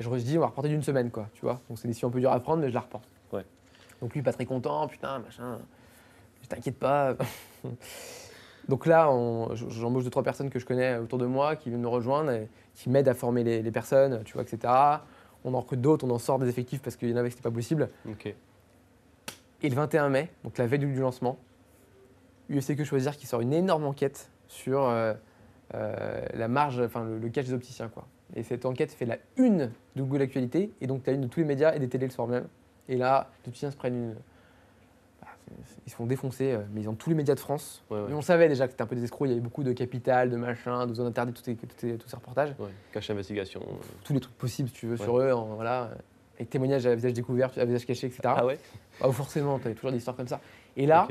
[0.00, 1.60] Et je me suis dit, on va reporter d'une semaine, quoi, tu vois.
[1.68, 3.04] Donc c'est une décision un peu dure à prendre, mais je la reporte.
[3.32, 3.44] Ouais.
[4.02, 5.58] Donc lui, pas très content, putain, machin.
[6.42, 7.14] Je t'inquiète pas.
[8.68, 11.80] Donc là, on- j'embauche deux, trois personnes que je connais autour de moi qui viennent
[11.80, 14.72] me rejoindre et qui m'aident à former les, les personnes, tu vois, etc.
[15.44, 17.34] On en recrute d'autres, on en sort des effectifs parce qu'il y en avait que
[17.36, 17.88] c'était pas possible.
[19.62, 21.38] Et le 21 mai, donc la veille du lancement,
[22.50, 25.14] UFC Que Choisir qui sort une énorme enquête sur euh,
[25.74, 27.88] euh, la marge, enfin le, le catch des opticiens.
[27.88, 28.06] Quoi.
[28.34, 31.26] Et cette enquête fait la une de Google Actualité, et donc tu as une de
[31.28, 32.46] tous les médias et des télés le soir même.
[32.88, 34.14] Et là, les opticiens se prennent une.
[35.20, 35.28] bah,
[35.86, 37.84] Ils se font défoncer, euh, mais ils ont tous les médias de France.
[37.90, 38.06] Ouais, ouais.
[38.08, 39.72] Mais on savait déjà que c'était un peu des escrocs, il y avait beaucoup de
[39.72, 42.54] capital, de machin, de zones interdites, tous ces, tous ces- tous ces reportages.
[42.58, 43.60] Ouais, Cache d'investigation.
[44.04, 45.90] Tous les trucs possibles, si tu veux, sur eux, en- voilà,
[46.40, 48.20] avec témoignages à visage découvert, à visage caché, etc.
[48.24, 48.58] Ah ouais
[49.00, 50.40] Ah, forcément, tu as toujours des histoires comme ça.
[50.76, 51.06] Et là,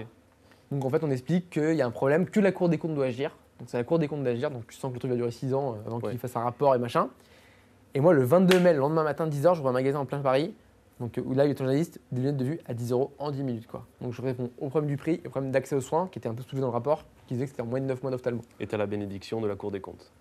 [0.71, 2.95] donc en fait, on explique qu'il y a un problème, que la Cour des comptes
[2.95, 3.35] doit agir.
[3.59, 5.31] Donc c'est la Cour des comptes d'agir, donc tu sens que le truc va durer
[5.31, 6.09] 6 ans euh, avant Ouais.
[6.11, 7.09] qu'il fasse un rapport et machin.
[7.93, 10.19] Et moi, le 22 mai, le lendemain matin, 10h, je vois un magasin en plein
[10.19, 10.53] Paris.
[10.99, 12.91] Donc euh, où là, il y a ton journaliste, des lunettes de vue à 10
[12.91, 13.67] euros en 10 minutes.
[13.67, 13.85] Quoi.
[14.01, 16.29] Donc je réponds au problème du prix et au problème d'accès aux soins, qui était
[16.29, 18.11] un peu soulevé dans le rapport, qui disait que c'était en moins de 9 mois
[18.11, 18.41] d'ophtalmo.
[18.59, 20.11] Et t'as la bénédiction de la Cour des comptes.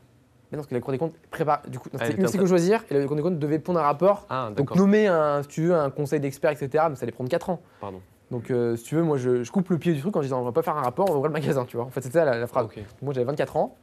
[0.51, 1.63] Mais non, parce que la Cour des comptes prépare.
[1.69, 3.83] Du coup, Ah, c'était était une choisir et la Cour des comptes devait pondre un
[3.83, 4.27] rapport.
[4.31, 6.87] Ah, Donc nommer, un, si tu veux, un conseil d'experts, etc.
[6.89, 7.61] Mais ça allait prendre 4 ans.
[7.81, 8.01] Pardon.
[8.31, 10.41] Donc, euh, si tu veux, moi, je, je coupe le pied du truc en disant
[10.41, 11.87] on va pas faire un rapport, on va ouvrir le magasin, tu vois.
[11.87, 12.67] En fait, c'était ça la, la phrase.
[13.03, 13.77] Moi, j'avais 24 ans.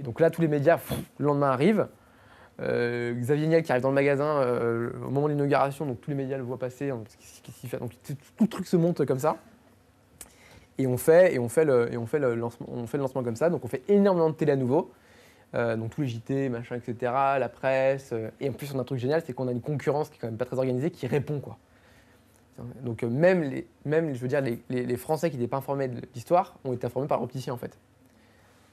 [0.00, 1.86] Et donc là, tous les médias, pff, le lendemain arrivent.
[2.60, 6.08] Euh, Xavier Niel qui arrive dans le magasin euh, au moment de l'inauguration, donc tous
[6.10, 6.88] les médias le voient passer.
[6.88, 7.02] hein,
[7.66, 9.36] fait Donc tout tout le truc se monte comme ça.
[10.78, 13.02] Et on fait, et on fait, le, et on fait, le, lancement, on fait le
[13.02, 13.50] lancement comme ça.
[13.50, 14.90] Donc on fait énormément de télé à nouveau.
[15.54, 18.10] Euh, donc tous les JT, machin, etc., la presse.
[18.12, 20.16] euh, et en plus, on a un truc génial, c'est qu'on a une concurrence qui
[20.16, 21.56] est quand même pas très organisée, qui répond quoi.
[22.82, 25.58] Donc euh, même, les, même je veux dire, les, les- les Français qui n'étaient pas
[25.58, 27.76] informés de l'histoire ont été informés par l'opticien en fait.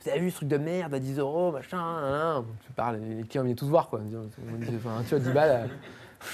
[0.02, 2.44] Vous avez vu ce truc de merde à 10 euros, machin, nan, nan.
[2.66, 4.00] Tu parles, les clients venaient tous voir quoi.
[4.02, 4.26] On
[4.76, 5.70] enfin, tu vois, 10 balles.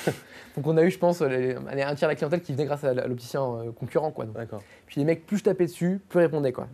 [0.56, 2.84] Donc on a eu, je pense, les- un tiers de la clientèle qui venait grâce
[2.84, 3.42] à l'opticien
[3.78, 4.26] concurrent quoi.
[4.26, 4.62] D'accord.
[4.88, 6.68] puis les mecs, plus je tapais dessus, plus ils répondaient quoi.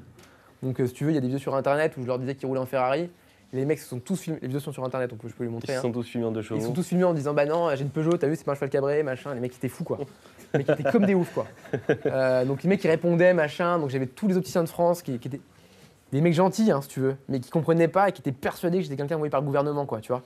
[0.61, 2.35] Donc si tu veux, il y a des vidéos sur internet où je leur disais
[2.35, 3.09] qu'ils roulaient en Ferrari.
[3.55, 5.49] Les mecs se sont tous filmés, les vidéos sont sur internet, donc je peux les
[5.49, 5.73] Ils montrer.
[5.73, 5.81] se hein.
[5.81, 6.59] sont tous filmés en deux Ils chevaux.
[6.61, 8.55] sont tous filmés en disant bah non j'ai une Peugeot t'as vu c'est pas un
[8.55, 9.97] cheval cabré machin les mecs étaient fous quoi
[10.53, 11.47] les mecs étaient comme des oufs quoi
[12.05, 15.17] Euh, donc les mecs qui répondaient machin donc j'avais tous les opticiens de France qui,
[15.19, 15.41] qui étaient
[16.11, 18.77] des mecs gentils hein, si tu veux mais qui comprenaient pas et qui étaient persuadés
[18.77, 20.21] que j'étais quelqu'un envoyé par le gouvernement quoi tu vois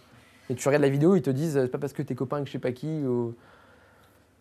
[0.50, 2.38] et tu regardes la vidéo ils te disent euh, c'est pas parce que t'es copain
[2.38, 3.36] avec je sais pas qui ou...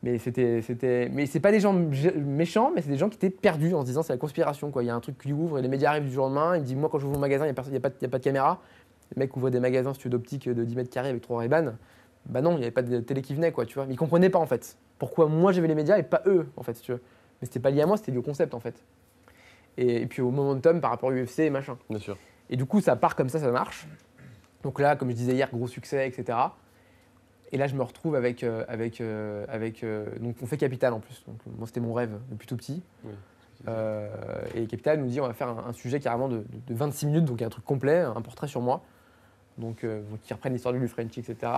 [0.03, 3.17] mais c'était c'était mais c'est pas des gens mé- méchants mais c'est des gens qui
[3.17, 5.33] étaient perdus en se disant c'est la conspiration quoi il y a un truc qui
[5.33, 7.15] ouvre et les médias arrivent du jour au lendemain ils me disent moi quand j'ouvre
[7.15, 8.61] mon magasin il y a, a pas de caméra
[9.15, 11.39] les mecs ouvraient des magasins si tu veux, d'optique de 10 mètres carrés avec trois
[11.39, 11.73] Ray-Ban.
[12.27, 13.87] Bah non, il n'y avait pas de télé qui venait, quoi, tu vois.
[13.89, 14.77] Ils comprenaient pas, en fait.
[14.99, 17.01] Pourquoi moi j'avais les médias et pas eux, en fait, si tu veux.
[17.41, 18.75] Mais c'était pas lié à moi, c'était lié au concept, en fait.
[19.77, 21.79] Et, et puis au momentum par rapport à l'UFC et machin.
[21.89, 22.19] Bien sûr.
[22.51, 23.87] Et du coup, ça part comme ça, ça marche.
[24.63, 26.37] Donc là, comme je disais hier, gros succès, etc.
[27.53, 28.43] Et là, je me retrouve avec.
[28.43, 31.23] euh, avec, euh, avec euh, donc, on fait Capital en plus.
[31.29, 32.83] Donc, moi, c'était mon rêve depuis tout petit.
[33.05, 33.13] Oui.
[34.55, 37.07] Et Capital nous dit on va faire un, un sujet carrément de, de- de 26
[37.07, 38.83] minutes, donc un truc complet, un portrait sur moi.
[39.59, 41.53] Donc, euh, qui reprennent l'histoire du Frenchy, etc.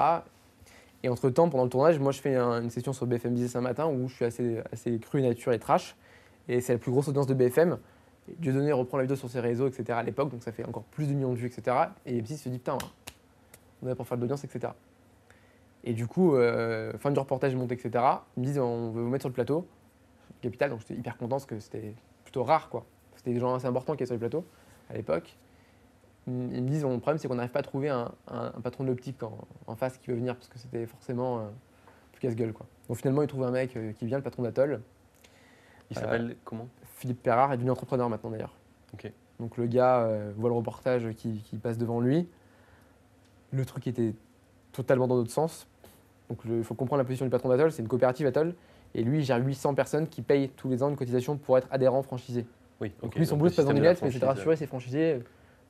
[1.03, 3.61] Et entre-temps, pendant le tournage, moi, je fais un- une session sur BFM Business un
[3.61, 5.97] matin où je suis assez, assez cru, nature et trash.
[6.49, 7.79] Et c'est la plus grosse audience de BFM.
[8.29, 9.85] Et Dieudonné reprend la vidéo sur ses réseaux, etc.
[9.99, 11.77] à l'époque, donc ça fait encore plus de millions de vues, etc.
[12.07, 12.77] Et M6 se dit putain,
[13.83, 14.73] on là pour faire de l'audience, etc.
[15.85, 18.05] Et du coup, euh, fin du reportage monté, etc.
[18.37, 19.67] Ils me disent on veut vous mettre sur le plateau,
[20.43, 21.95] Capital, donc j'étais hyper content parce que c'était
[22.25, 22.85] plutôt rare, quoi.
[23.17, 24.45] C'était des gens assez importants qui étaient sur le plateau
[24.91, 25.35] à l'époque.
[26.27, 28.85] Ils me disent le problème, c'est qu'on n'arrive pas à trouver un, un- un patron
[28.85, 31.43] de l'optique en, en face qui veut venir parce que c'était forcément euh,
[32.12, 32.66] plus casse-gueule, quoi.
[32.89, 34.81] Donc finalement, ils trouvent un mec euh, qui vient, le patron d'Atoll.
[35.91, 36.68] Il s'appelle comment?
[36.97, 38.55] Philippe Perrard est devenu entrepreneur maintenant d'ailleurs.
[39.41, 42.29] Donc le gars euh, voit le reportage qui, qui passe devant lui.
[43.53, 44.14] Le truc était
[44.73, 45.66] totalement dans l'autre sens.
[46.29, 48.55] Donc il faut comprendre la position du patron d'Atoll, c'est une coopérative Atoll.
[48.95, 51.66] Et lui, il gère 800 personnes qui payent tous les ans une cotisation pour être
[51.71, 52.47] adhérents franchisés.
[52.81, 52.93] Oui.
[53.03, 54.66] Donc lui, son boulot, le c'est pas dans les lettres, mais c'est de rassurer ses
[54.66, 55.21] franchisés.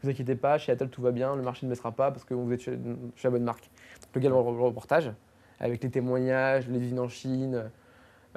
[0.02, 2.32] Vous inquiétez pas, chez Atoll tout va bien, le marché ne baissera pas parce que
[2.32, 2.78] vous êtes chez,
[3.22, 3.70] la bonne marque.
[4.14, 5.12] Le gars, reportage,
[5.58, 7.70] avec les témoignages, les usines en Chine,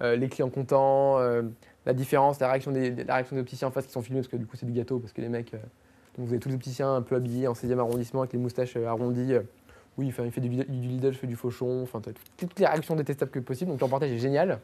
[0.02, 1.44] euh, les clients contents, euh,
[1.86, 2.96] la différence, la réaction des,
[3.38, 5.22] opticiens en face qui sont filmés parce que du coup c'est du gâteau, parce que
[5.22, 5.58] les mecs, euh,
[6.18, 8.76] donc vous avez tous les opticiens un peu habillés en 16e arrondissement avec les moustaches
[8.76, 9.36] arrondies.
[9.98, 12.02] oui, il fait du, du Lidl, je fais du fauchon, enfin
[12.38, 13.72] toutes les réactions détestables que possible.
[13.72, 14.60] Donc le reportage est génial.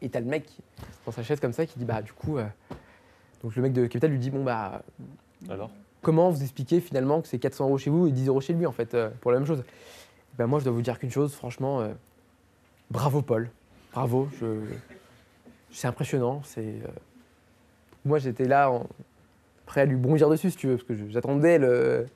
[0.00, 0.48] Et t'as le mec
[1.04, 2.38] dans sa chaise comme ça qui dit bah du coup,
[3.42, 4.82] donc le mec de Capital lui dit bon bah
[5.50, 5.70] Alors?
[6.02, 8.66] Comment vous expliquez finalement que c'est 400 euros chez vous et 10 euros chez lui
[8.66, 9.62] en fait euh, pour la même chose?
[10.38, 11.88] Ben moi je dois vous dire qu'une chose franchement euh,
[12.90, 13.50] bravo Paul
[13.92, 14.46] bravo je
[15.70, 16.88] c'est impressionnant c'est euh,
[18.04, 18.86] moi j'étais là en-
[19.66, 22.06] prêt à lui bondir dessus si tu veux parce que j'attendais le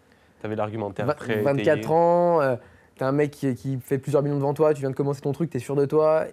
[0.43, 1.41] T'avais l'argumentaire prêt.
[1.43, 1.87] 24 étayé.
[1.89, 2.57] ans euh,
[2.97, 5.33] t'as un mec qui, qui fait plusieurs millions devant toi tu viens de commencer ton
[5.33, 6.27] truc t'es sûr de toi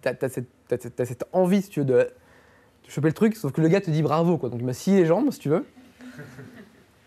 [0.00, 2.10] t'as as cette, t'as cette- t'as cette envie si tu veux de, de
[2.88, 4.96] choper le truc sauf que le gars te dit bravo quoi donc il m'a scié
[4.96, 5.64] les jambes si tu veux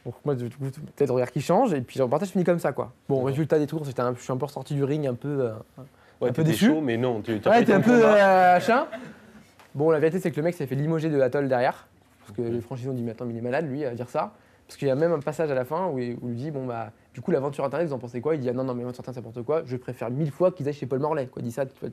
[0.06, 2.72] donc moi, du coup, peut-être regard qui change, et puis le reportage finit comme ça,
[2.72, 2.92] quoi.
[3.10, 5.28] Bon, résultat des tours, j'étais un- je suis un peu ressorti du ring, un peu...
[5.28, 5.54] euh,
[6.22, 6.68] Ouais, un peu t'étais déçu.
[6.68, 7.22] chaud, mais non.
[7.22, 8.86] Tu t'as Ouais, t'es un peu euh, machin.
[9.74, 11.88] Bon, la vérité, c'est que le mec s'est fait limoger de Atoll derrière.
[12.22, 14.10] Parce que les franchisés ont dit, mais attends, mais il est malade, lui, à dire
[14.10, 14.32] ça.
[14.68, 16.50] Parce qu'il y a même un passage à la fin où il, où il dit,
[16.52, 18.34] bon, bah, du coup, l'aventure internet, vous en pensez quoi?
[18.36, 19.62] Il dit, ah, non, non, mais l'aventure internet, c'est n'importe quoi.
[19.66, 21.28] Je préfère mille fois qu'ils aillent chez Paul Morlaix.
[21.28, 21.42] Quoi.
[21.42, 21.66] Il dit ça.
[21.66, 21.90] tu vois.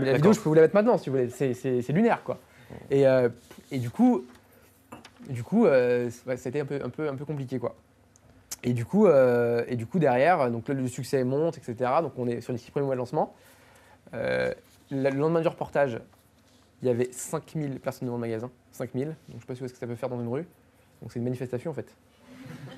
[0.00, 1.30] mais la vidéo, je peux vous la mettre maintenant, si vous voulez.
[1.30, 2.38] C'est- C'est c'est lunaire, quoi.
[2.90, 3.28] Et, euh,
[3.70, 4.24] et du coup,
[5.28, 7.74] du coup euh, ouais, été un peu, un peu, compliqué, quoi.
[8.62, 11.90] Et du coup, euh, et du coup derrière, donc là, le succès monte, etc.
[12.02, 13.34] Donc on est sur les six premiers mois de lancement.
[14.14, 14.52] Euh,
[14.90, 16.00] le lendemain du reportage,
[16.82, 18.50] il y avait 5000 personnes devant le magasin.
[18.72, 19.08] 5000.
[19.08, 20.46] Donc je sais pas si ce que ça peut faire dans une rue.
[21.02, 21.94] Donc c'est une manifestation en fait.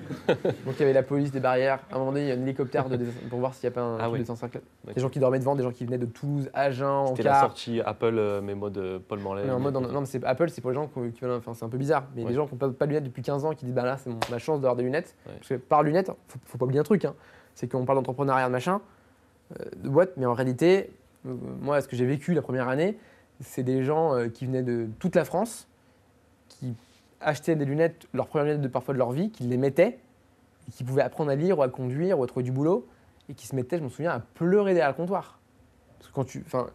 [0.65, 1.79] donc il y avait la police, des barrières.
[1.91, 2.97] À un moment donné, il y a un hélicoptère de
[3.29, 4.19] pour voir s'il n'y a pas un Ah oui.
[4.19, 4.51] de 105
[4.93, 7.81] Des gens qui dormaient devant, des gens qui venaient de Toulouse, Agen, C'était la sortie
[7.81, 9.45] Apple, euh, mais mode euh, Paul Morlaix.
[9.59, 11.69] Mode, non, mais c'est Apple, c'est pour les gens qui, qui veulent- enfin, c'est un
[11.69, 12.05] peu bizarre.
[12.15, 12.29] Mais Ouais.
[12.29, 13.97] les gens qui n'ont pas, pas de lunettes depuis 15 ans, qui disent, bah là,
[13.97, 15.15] c'est ma chance d'avoir des lunettes.
[15.25, 15.33] Ouais.
[15.37, 17.13] Parce que par lunettes, faut, faut pas oublier un truc, hein,
[17.55, 18.81] c'est qu'on parle d'entrepreneuriat de machin,
[19.59, 20.91] euh, de boîte, mais en réalité,
[21.25, 22.97] euh, moi, ce que j'ai vécu la première année,
[23.41, 25.67] c'est des gens euh, qui venaient de toute la France,
[27.21, 29.99] achetaient des lunettes, leurs premières lunettes de parfois de leur vie, qui les mettaient,
[30.67, 32.87] et qui pouvaient apprendre à lire ou à conduire ou à trouver du boulot,
[33.29, 35.39] et qui se mettaient, je me souviens, à pleurer derrière le comptoir.
[35.97, 36.67] Parce que quand tu, enfin,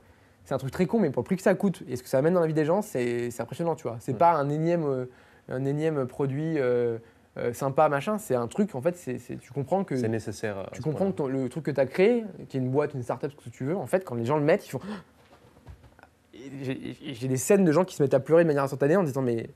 [0.44, 2.08] c'est un truc très con, mais pour le prix que ça coûte et ce que
[2.08, 3.96] ça amène dans la vie des gens, c'est impressionnant, tu vois.
[4.00, 4.18] C'est Ouais.
[4.18, 5.04] pas un énième, euh,
[5.48, 6.98] un énième produit euh,
[7.38, 8.18] euh, sympa, machin.
[8.18, 10.68] C'est un truc, en fait, c'est tu comprends que C'est nécessaire.
[10.72, 13.02] tu comprends que ton- le truc que tu as créé, qui est une boîte, une
[13.02, 14.80] startup, ce que tu veux, en fait, quand les gens le mettent, ils font.
[16.62, 19.22] J'ai des scènes de gens qui se mettent à pleurer de manière instantanée en disant,
[19.22, 19.48] mais.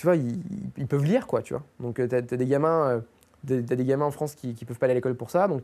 [0.00, 0.40] Tu vois, ils,
[0.78, 1.62] ils peuvent lire, quoi, tu vois.
[1.78, 2.88] Donc, tu as, des gamins.
[2.88, 3.00] euh,
[3.44, 5.46] des- t'as des gamins en France qui, ne peuvent pas aller à l'école pour ça,
[5.46, 5.60] donc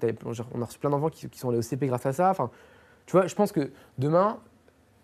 [0.55, 2.29] on a reçu plein d'enfants qui, qui sont allés au CP grâce à ça.
[2.29, 2.51] Enfin,
[3.07, 4.37] tu vois, je pense que demain,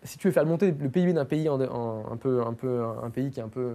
[0.03, 2.83] si tu veux faire monter le PIB d'un pays en, en- un peu, un peu,
[3.03, 3.71] un pays qui est un peu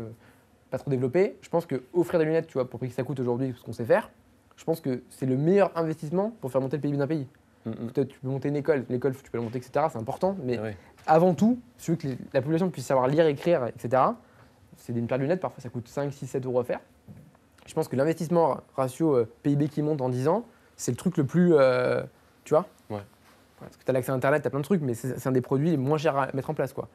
[0.71, 3.03] pas trop développé, je pense que offrir des lunettes, tu vois, pour prix que ça
[3.03, 4.11] coûte aujourd'hui, ce qu'on sait faire,
[4.57, 7.27] je pense que c'est le meilleur investissement pour faire monter le PIB d'un pays.
[7.67, 7.91] Mm, mm.
[7.91, 9.87] Peut-être tu peux monter une école, l'école tu peux la monter, etc.
[9.91, 10.57] C'est important, mais
[11.05, 14.03] avant tout, si tu veux que la population puisse savoir lire, écrire, etc.
[14.79, 16.81] C'est une paire de lunettes, parfois ça coûte 5, 6, 7 euros à faire.
[17.67, 21.17] Je pense que l'investissement ratio euh, PIB qui monte en 10 ans, c'est le truc
[21.19, 21.55] le plus.
[21.55, 22.03] euh,
[22.45, 23.03] tu vois Ouais.
[23.61, 25.33] Parce que tu as l'accès à Internet, tu as plein de trucs, mais c'est un
[25.33, 26.73] des produits les moins chers à mettre en place.
[26.73, 26.89] Quoi.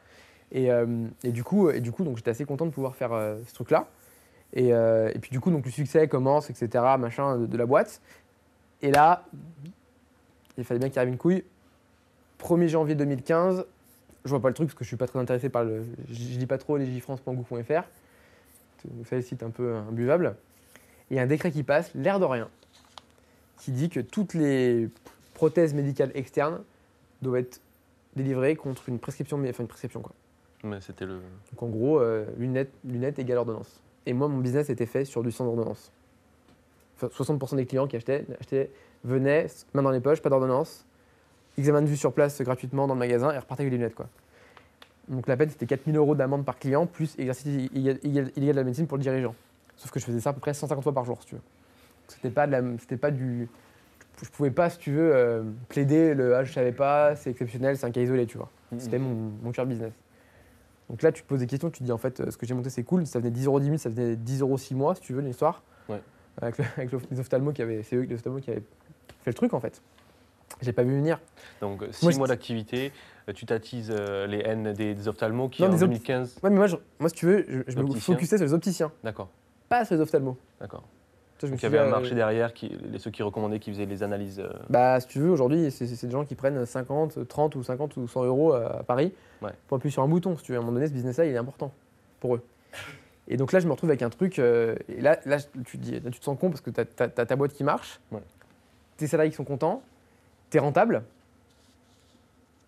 [0.52, 3.12] Et, euh, et du coup, et du coup donc j'étais assez content de pouvoir faire
[3.46, 3.88] ce truc-là.
[4.54, 6.70] Et, et puis du coup, donc, le succès commence, etc.,
[7.00, 8.02] machin, de, de la boîte.
[8.84, 9.26] Et là,
[10.58, 11.44] il fallait bien qu'il arrive une couille.
[12.40, 13.66] 1er janvier 2015,
[14.26, 15.84] je vois pas le truc parce que je suis pas très intéressé par le.
[16.10, 17.84] Je, lis pas trop legifrance.gouv.fr.
[18.86, 20.36] Vous savez, le site un peu imbuvable.
[21.10, 22.50] Et il y a un décret qui passe, l'air de rien,
[23.58, 24.90] qui dit que toutes les
[25.34, 26.62] prothèses médicales externes
[27.22, 27.62] doivent être
[28.16, 30.14] délivrées contre une prescription, enfin une prescription quoi.
[30.64, 31.20] Mais c'était le.
[31.52, 33.82] Donc en gros, euh, lunettes, lunettes égale ordonnance.
[34.06, 35.92] Et moi, mon business était fait sur du sans ordonnance.
[36.96, 38.70] Enfin, 60% des clients qui achetaient, achetaient,
[39.04, 40.86] venaient, main dans les poches, pas d'ordonnance,
[41.58, 43.96] examen de vue sur place gratuitement dans le magasin et repartaient avec les lunettes.
[43.96, 44.08] Quoi.
[45.10, 48.00] Donc la peine, c'était 4000 euros d'amende par client, plus exercice illégal,
[48.36, 49.36] de la médecine pour le dirigeant.
[49.76, 51.42] Sauf que je faisais ça à peu près 150 fois par jour, si tu veux.
[52.08, 53.48] C'était pas, de la- c'était pas du...
[54.22, 57.78] Je pouvais pas, si tu veux, euh, plaider le «ah, je savais pas, c'est exceptionnel,
[57.78, 58.50] c'est un cas isolé», tu vois.
[58.78, 59.92] C'était mon, mon cœur business.
[60.90, 62.46] Donc là, tu te poses des questions, tu te dis en fait, euh, ce que
[62.46, 63.06] j'ai monté, c'est cool.
[63.08, 65.22] Ça venait 10 euros 10 000, ça venait 10 euros 6 mois, si tu veux,
[65.22, 65.64] l'histoire.
[65.90, 66.02] Ouais.
[66.42, 68.64] Avec, le- avec le- les ophtalmos qui avaient, c'est eux, les ophtalmos qui avaient
[69.24, 69.82] fait le truc en fait.
[70.62, 71.20] J'ai pas vu venir.
[71.62, 72.92] Donc, six Moi, mois d'activité,
[73.30, 76.36] euh, tu t'attises euh, les haines des, des ophtalmos qui Non, en des opt- 2015.
[76.44, 78.92] Ouais, mais moi, je- moi si tu veux, je, je me focusais sur les opticiens,
[79.04, 79.30] D'accord,
[79.70, 80.36] pas sur les ophtalmos.
[80.60, 80.84] d'accord.
[81.42, 84.02] Donc, il y avait un euh, marché derrière, qui, ceux qui recommandaient, qui faisaient les
[84.02, 84.40] analyses.
[84.40, 87.98] euh, Bah, si tu veux, aujourd'hui, c'est des gens qui prennent 50, 30 ou 50
[87.98, 89.52] ou 100 euros à Paris Ouais.
[89.68, 90.38] pour appuyer sur un bouton.
[90.38, 91.74] Si tu veux, à un moment donné, ce business-là, il est important
[92.22, 92.46] pour eux.
[93.28, 94.40] Et donc là, je me retrouve avec un truc.
[94.40, 96.80] euh, et là, là, tu, te dis, là, tu te sens con parce que tu
[96.80, 98.22] as, ta boîte qui marche, Ouais.
[98.96, 99.82] tes salariés qui sont contents,
[100.54, 101.04] tu es rentable,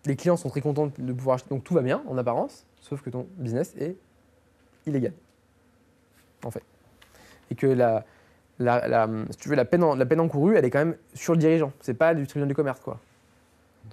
[0.06, 1.48] les clients sont très contents de pouvoir acheter.
[1.50, 3.96] Donc tout va bien en apparence, sauf que ton business est
[4.86, 5.12] illégal.
[6.44, 6.62] En fait.
[7.50, 8.04] Et que la,
[8.58, 10.96] la, la- si tu veux, la peine, en- la peine encourue, elle est quand même
[11.14, 11.72] sur le dirigeant.
[11.80, 12.98] C'est pas du tribunal du commerce, quoi.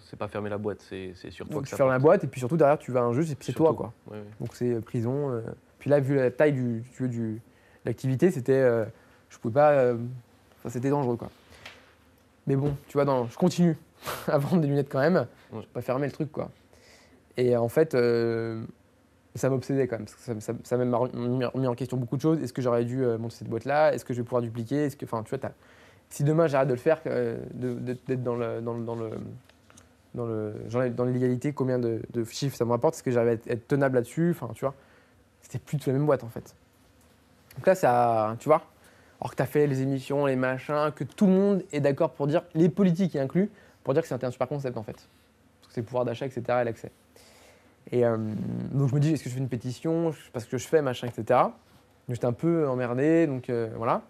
[0.06, 2.28] C'est pas fermer la boîte, c'est sur toi Donc que tu fermes la boîte et
[2.28, 3.94] puis surtout derrière tu vas à un juge et puis c'est toi, quoi.
[4.40, 5.30] Donc c'est euh, prison.
[5.32, 5.42] euh.
[5.78, 7.40] Puis là, vu la taille du, tu veux, du, de
[7.86, 8.86] l'activité, c'était, euh,
[9.30, 9.98] je pouvais pas, euh,
[10.68, 11.30] c'était dangereux, quoi.
[12.48, 13.78] Mais bon, tu vois, dans, je continue
[14.28, 15.28] à vendre des lunettes quand même.
[15.52, 16.50] Je vais pas fermer le truc, quoi.
[17.38, 18.64] Et en fait, euh,
[19.36, 20.06] ça m'obsédait quand même.
[20.06, 22.42] Parce que ça, m'a remis en question beaucoup de choses.
[22.42, 23.94] Est-ce que j'aurais dû euh, monter cette boîte-là?
[23.94, 24.86] Est-ce que je vais pouvoir dupliquer?
[24.86, 25.50] Est-ce que, enfin, tu vois,
[26.10, 28.96] si demain j'arrête de le faire, euh, de- de- d'être dans le, dans le, dans
[28.96, 29.10] le,
[30.14, 32.96] dans le, genre, dans l'illégalité, combien de, de chiffres ça me rapporte?
[32.96, 34.32] Est-ce que j'arrive à être, tenable là-dessus?
[34.32, 34.76] Enfin, tu vois,
[35.42, 36.56] c'était plus tout la même boîte en fait.
[37.56, 38.62] Donc là, ça, tu vois,
[39.24, 42.12] alors que tu as fait les émissions, les machins, que tout le monde est d'accord
[42.12, 43.50] pour dire, les politiques y inclus,
[43.82, 44.98] pour dire que c'était un super concept en fait.
[45.62, 46.42] Parce que c'est le pouvoir d'achat, etc.
[46.60, 46.92] et l'accès.
[47.92, 48.18] Et euh,
[48.74, 50.12] donc je me dis, est-ce que je fais une pétition?
[50.12, 51.40] Je sais pas ce que je fais, machin, etc.
[52.10, 54.02] J'étais un peu emmerdé, donc euh, voilà.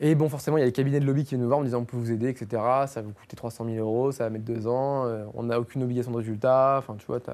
[0.00, 1.62] Et bon, forcément, il y a les cabinets de lobby qui viennent nous voir en
[1.62, 2.48] me disant on peut vous aider, etc.
[2.88, 5.60] Ça va vous coûter 300 000 euros, ça va mettre deux ans, euh, on n'a
[5.60, 6.74] aucune obligation de résultat.
[6.78, 7.20] Enfin, tu vois.
[7.20, 7.32] Puis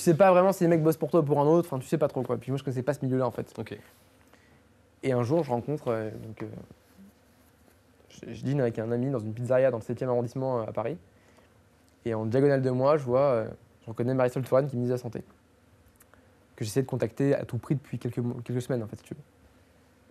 [0.00, 1.78] tu sais pas vraiment si les mecs bossent pour toi ou pour un autre, enfin,
[1.78, 2.38] tu sais pas trop quoi.
[2.38, 3.52] Puis moi, je connaissais pas ce milieu-là en fait.
[3.58, 3.78] Ok.
[5.02, 5.88] Et un jour, je rencontre.
[5.88, 6.46] euh, donc, euh,
[8.08, 10.72] je, je dîne avec un ami dans une pizzeria dans le 7e arrondissement euh, à
[10.72, 10.96] Paris.
[12.06, 13.44] Et en diagonale de moi, je vois.
[13.82, 15.22] je reconnais Marisol Touraine qui me dit la santé.
[16.56, 19.20] Que j'essaie de contacter à tout prix depuis quelques, semaines, en fait, si tu veux.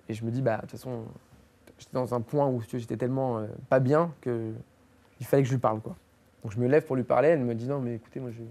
[0.07, 1.05] Et je me dis, bah, de toute façon,
[1.79, 4.53] j'étais dans un point où j'étais tellement euh, pas bien que
[5.19, 5.95] il fallait que je lui parle, quoi.
[6.43, 7.29] Donc je me lève pour lui parler.
[7.29, 8.43] Elle me dit, non, mais écoutez, moi, je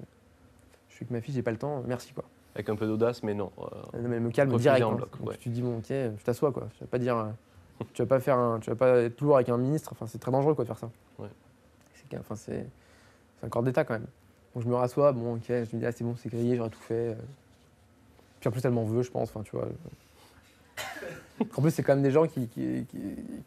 [0.99, 2.25] suis avec ma fille, j'ai pas le temps, merci, quoi.
[2.55, 3.51] Avec un peu d'audace, mais non.
[3.61, 4.85] euh, Non, mais elle me calme direct.
[4.85, 4.95] en hein.
[4.97, 5.37] bloc, Donc ouais.
[5.39, 6.69] tu te dis bon ok, tu t'assois quoi.
[6.77, 9.37] Tu vas pas dire, euh, tu vas pas faire un, tu vas pas être toujours
[9.37, 9.91] avec un ministre.
[9.93, 10.91] Enfin c'est très dangereux quoi de faire ça.
[11.21, 11.29] Ouais.
[11.95, 12.67] C'est qu'un- enfin c'est,
[13.39, 14.07] c'est un corps d'état quand même.
[14.55, 16.71] Donc je me rassois, bon ok, je me dis ah c'est bon c'est grillé, j'aurais
[16.71, 17.11] tout fait.
[17.11, 17.15] euh.
[18.41, 19.29] Puis en plus elle m'en veut je pense.
[19.29, 19.69] Enfin tu vois.
[21.57, 22.99] En plus c'est quand même des gens qui, qui, qui,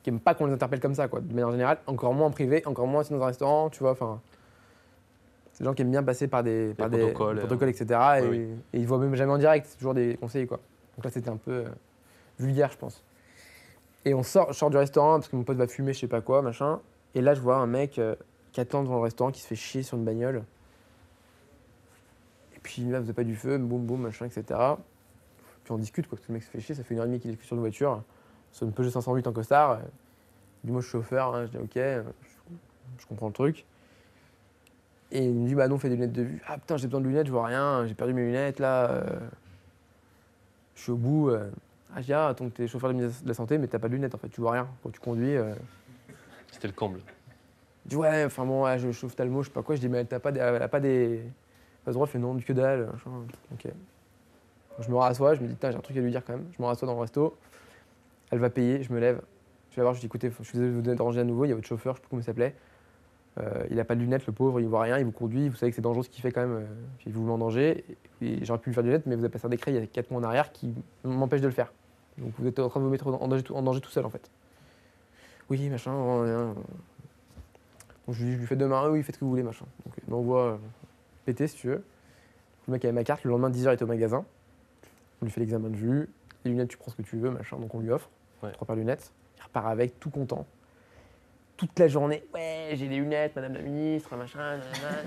[0.02, 1.20] qui aiment pas qu'on les interpelle comme ça quoi.
[1.20, 3.91] De manière générale, encore moins en privé, encore moins si dans un restaurant, tu vois.
[3.91, 4.22] Enfin.
[5.62, 7.41] Des gens qui aiment bien passer par des, par des protocoles, euh.
[7.41, 7.99] protocoles, etc.
[8.18, 10.59] Et, Oui, et ils voient même jamais en direct, c'est toujours des conseils quoi.
[10.97, 11.66] Donc là c'était un peu euh,
[12.39, 13.03] vulgaire je pense.
[14.03, 16.07] Et on sort, je sors du restaurant parce que mon pote va fumer, je sais
[16.07, 16.80] pas quoi, machin.
[17.14, 18.16] Et là je vois un mec euh,
[18.53, 20.41] qui attend devant le restaurant, qui se fait chier sur une bagnole.
[22.55, 24.59] Et puis là vous avez pas du feu, boum boum, machin, etc.
[25.64, 27.05] Puis on discute quoi, parce que le mec se fait chier, ça fait une heure
[27.05, 28.01] et demie qu'il est sur une voiture,
[28.51, 29.78] sur une Peugeot 508 en costard.
[30.64, 31.45] Dit moi je suis chauffeur, hein.
[31.45, 32.55] je dis ok, euh, je,
[33.03, 33.64] je comprends le truc.
[35.12, 36.41] Et il me dit bah non, fais des lunettes de vue.
[36.47, 38.89] Ah putain, j'ai besoin de lunettes, je vois rien, j'ai perdu mes lunettes là.
[38.91, 39.20] euh,
[40.76, 41.30] je suis au bout.
[41.30, 41.49] euh.
[41.93, 44.16] Ah, je dis ah, donc t'es chauffeur de la santé, mais t'as pas de lunettes
[44.16, 45.36] en fait, tu vois rien quand tu conduis.
[45.36, 45.53] euh.
[46.51, 46.99] C'était le comble.
[47.86, 49.76] Je dis ouais, enfin bon, ouais, je chauffe talmo, je sais pas quoi.
[49.76, 51.22] Je dis mais elle t'a pas, des- elle a pas des.
[51.84, 52.89] Pas droit, fait non, du que dalle.
[53.53, 53.68] Ok.
[54.80, 56.45] Je me rassois, je me dis putain, j'ai un truc à lui dire quand même.
[56.55, 57.36] Je me rassois dans le resto.
[58.30, 59.22] Elle va payer, je me lève.
[59.72, 61.49] Je vais voir, je dis écoutez, je suis désolé de vous déranger à nouveau, il
[61.49, 62.55] y a votre chauffeur, je sais plus comment il s'appelait.
[63.40, 65.56] Euh, il a pas de lunettes, le pauvre, il voit rien, il vous conduit, vous
[65.56, 66.66] savez que c'est dangereux ce qu'il fait quand même, euh,
[67.06, 67.86] il vous met en danger.
[68.22, 69.82] Et j'aurais pu lui faire des lunettes, mais vous avez passé un décret il y
[69.82, 70.74] a 4 mois en arrière qui
[71.06, 71.72] m'empêche de le faire.
[72.18, 74.06] Donc vous êtes en train de vous mettre en danger, tout- en danger tout seul
[74.06, 74.30] en fait.
[75.50, 75.94] Oui, machin.
[75.94, 76.54] euh, euh.
[78.08, 79.66] Donc je lui, je lui fais demain, oui, faites ce que vous voulez, machin.
[79.86, 80.58] Donc il m'envoie euh,
[81.26, 81.84] péter si tu veux.
[82.68, 84.26] Le mec avait ma carte, le lendemain 10h il était au magasin.
[85.22, 86.10] On lui fait l'examen de vue,
[86.44, 88.10] les lunettes tu prends ce que tu veux, machin, donc on lui offre.
[88.44, 88.52] Ouais.
[88.52, 89.12] Trois paires de lunettes.
[89.38, 90.46] Il repart avec, tout content.
[91.62, 95.03] Toute la journée, ouais, j'ai des lunettes, madame la ministre, machin, nanana,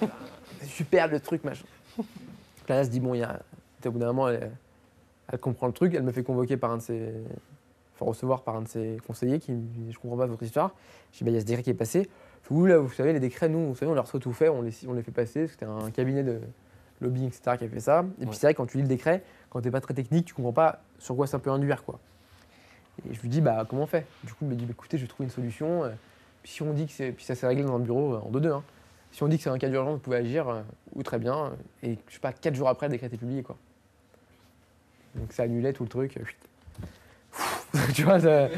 [0.58, 1.66] c'est super le truc, machin.
[1.98, 2.06] Donc
[2.66, 3.42] là, elle se dit, bon, il y a.
[3.84, 4.50] Au bout d'un moment, elle,
[5.30, 7.12] elle comprend le truc, elle me fait convoquer par un de ses.
[7.94, 10.74] Enfin, recevoir par un de ses conseillers qui me dit, je comprends pas votre histoire.
[11.12, 12.08] Je dis, bah, il y a ce décret qui est passé.
[12.48, 14.62] Vous, là, vous savez, les décrets, nous, vous savez, on leur reçoit tout fait, on
[14.62, 15.46] les, on les fait passer.
[15.46, 16.40] C'était un cabinet de
[17.02, 18.06] lobbying, etc., qui a fait ça.
[18.18, 20.32] Et puis c'est vrai, quand tu lis le décret, quand t'es pas très technique, tu
[20.32, 22.00] comprends pas sur quoi ça peut induire, quoi.
[23.08, 24.06] Et je lui dis, bah, comment on fait?
[24.24, 25.84] Du coup, il me dit, bah, écoutez, je vais trouver une solution.
[25.84, 25.90] euh,
[26.42, 27.12] Puis si on dit que c'est.
[27.12, 28.52] Puis ça s'est réglé dans un bureau euh, en 2-2.
[28.52, 28.62] Hein.
[29.12, 30.60] Si on dit que c'est un cas d'urgence, vous pouvez agir, euh,
[30.94, 31.52] ou très bien.
[31.82, 33.56] Et je sais pas, 4 jours après, le décret était publié, quoi.
[35.14, 36.18] Donc ça annulait tout le truc.
[37.94, 38.48] tu vois, ça...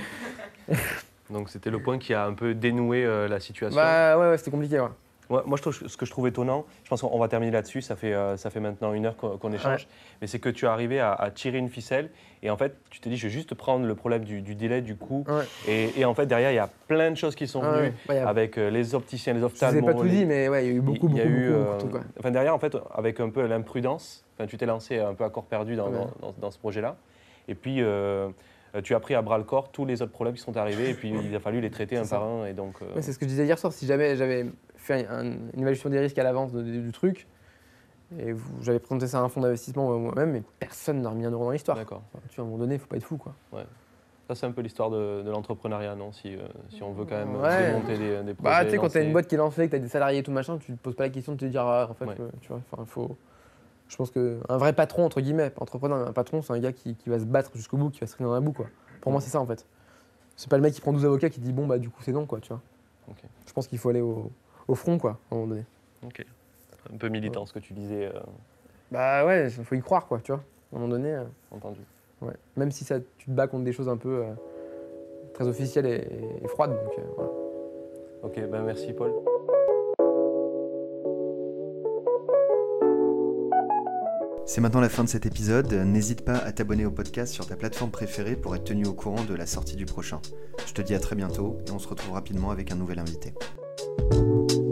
[1.30, 3.76] Donc c'était le point qui a un peu dénoué euh, la situation.
[3.80, 4.88] Bah ouais, ouais c'était compliqué, ouais.
[5.30, 7.82] Ouais, moi, je trouve, ce que je trouve étonnant, je pense qu'on va terminer là-dessus,
[7.82, 9.86] ça fait, euh, ça fait maintenant une heure qu'on qu'on échange,
[10.20, 12.10] mais c'est que tu es arrivé à, à tirer une ficelle
[12.42, 14.80] et en fait, tu t'es dit, je vais juste prendre le problème du, du délai,
[14.82, 15.24] du coût.
[15.28, 15.44] Ouais.
[15.68, 17.92] Et, et en fait, derrière, il y a plein de choses qui sont Ouais, venues
[18.08, 18.14] ouais.
[18.16, 19.86] Ouais, a- avec euh, les opticiens, les Je vous ai ophtalmos.
[19.86, 21.36] pas tout les- dit, mais ouais, il y a eu beaucoup, il y a beaucoup,
[21.36, 22.02] eu, beaucoup, euh, beaucoup ouais.
[22.18, 25.30] Enfin, derrière, en fait, avec un peu l'imprudence, enfin, tu t'es lancé un peu à
[25.30, 25.92] corps perdu dans, Ouais.
[25.92, 26.96] dans- dans- dans ce projet-là.
[27.46, 28.30] Et puis, euh,
[28.82, 30.94] tu as pris à bras le corps tous les autres problèmes qui sont arrivés et
[30.94, 32.16] puis il a fallu les traiter un ça.
[32.18, 32.46] par un.
[32.46, 33.72] Et donc, euh, Ouais, c'est ce que je disais hier soir.
[33.72, 34.46] Si jamais j'avais
[34.98, 37.26] fait un- une évaluation des risques à l'avance du truc,
[38.18, 41.44] et j'avais présenté ça à un fonds d'investissement moi-même, mais personne n'a remis un euro
[41.44, 41.76] dans l'histoire.
[41.76, 42.02] d'accord.
[42.12, 43.34] Enfin, tu vois, à un moment donné, il faut pas être fou, quoi.
[44.28, 47.16] Ça, c'est un peu l'histoire de, de l'entrepreneuriat, non si, euh, si on veut quand
[47.16, 47.66] même Ouais.
[47.66, 48.50] démonter des, des projets.
[48.50, 50.18] Bah, tu sais, quand t'as lancer- une boîte qui est lancée, que t'as des salariés
[50.20, 52.04] et tout machin, tu te poses pas la question de te dire, ah, en fait,
[52.06, 52.14] Ouais.
[52.20, 53.16] euh, tu vois, enfin, faut.
[53.88, 56.94] Je pense qu'un vrai patron, entre guillemets, pas entrepreneur, un patron, c'est un gars qui,
[56.94, 58.66] qui va se battre jusqu'au bout, qui va se traîner dans la boue, quoi.
[59.00, 59.66] Pour moi, c'est ça, en fait.
[60.36, 62.12] C'est pas le mec qui prend 12 avocats qui dit, bon, bah, du coup, c'est
[62.12, 62.60] non, quoi, tu vois.
[63.46, 64.30] Je pense qu'il faut aller au,
[64.70, 65.64] au front, quoi, à un moment donné.
[66.04, 66.24] Ok.
[66.92, 68.20] Un peu militant, ce que tu disais, euh,
[68.90, 70.40] Bah, ouais, il faut y croire, quoi, tu vois.
[70.72, 71.12] À un moment donné.
[71.12, 71.80] euh, entendu.
[72.22, 72.34] Ouais.
[72.56, 74.32] Même si ça, tu te bats contre des choses un peu euh,
[75.34, 76.06] très officielles et,
[76.44, 76.70] et froides.
[76.70, 77.30] Donc, euh, voilà.
[78.22, 79.12] Ok, ben merci Paul.
[84.46, 85.72] C'est maintenant la fin de cet épisode.
[85.72, 89.22] N'hésite pas à t'abonner au podcast sur ta plateforme préférée pour être tenu au courant
[89.24, 90.20] de la sortie du prochain.
[90.66, 93.32] Je te dis à très bientôt et on se retrouve rapidement avec un nouvel invité.
[93.98, 94.69] Thank you.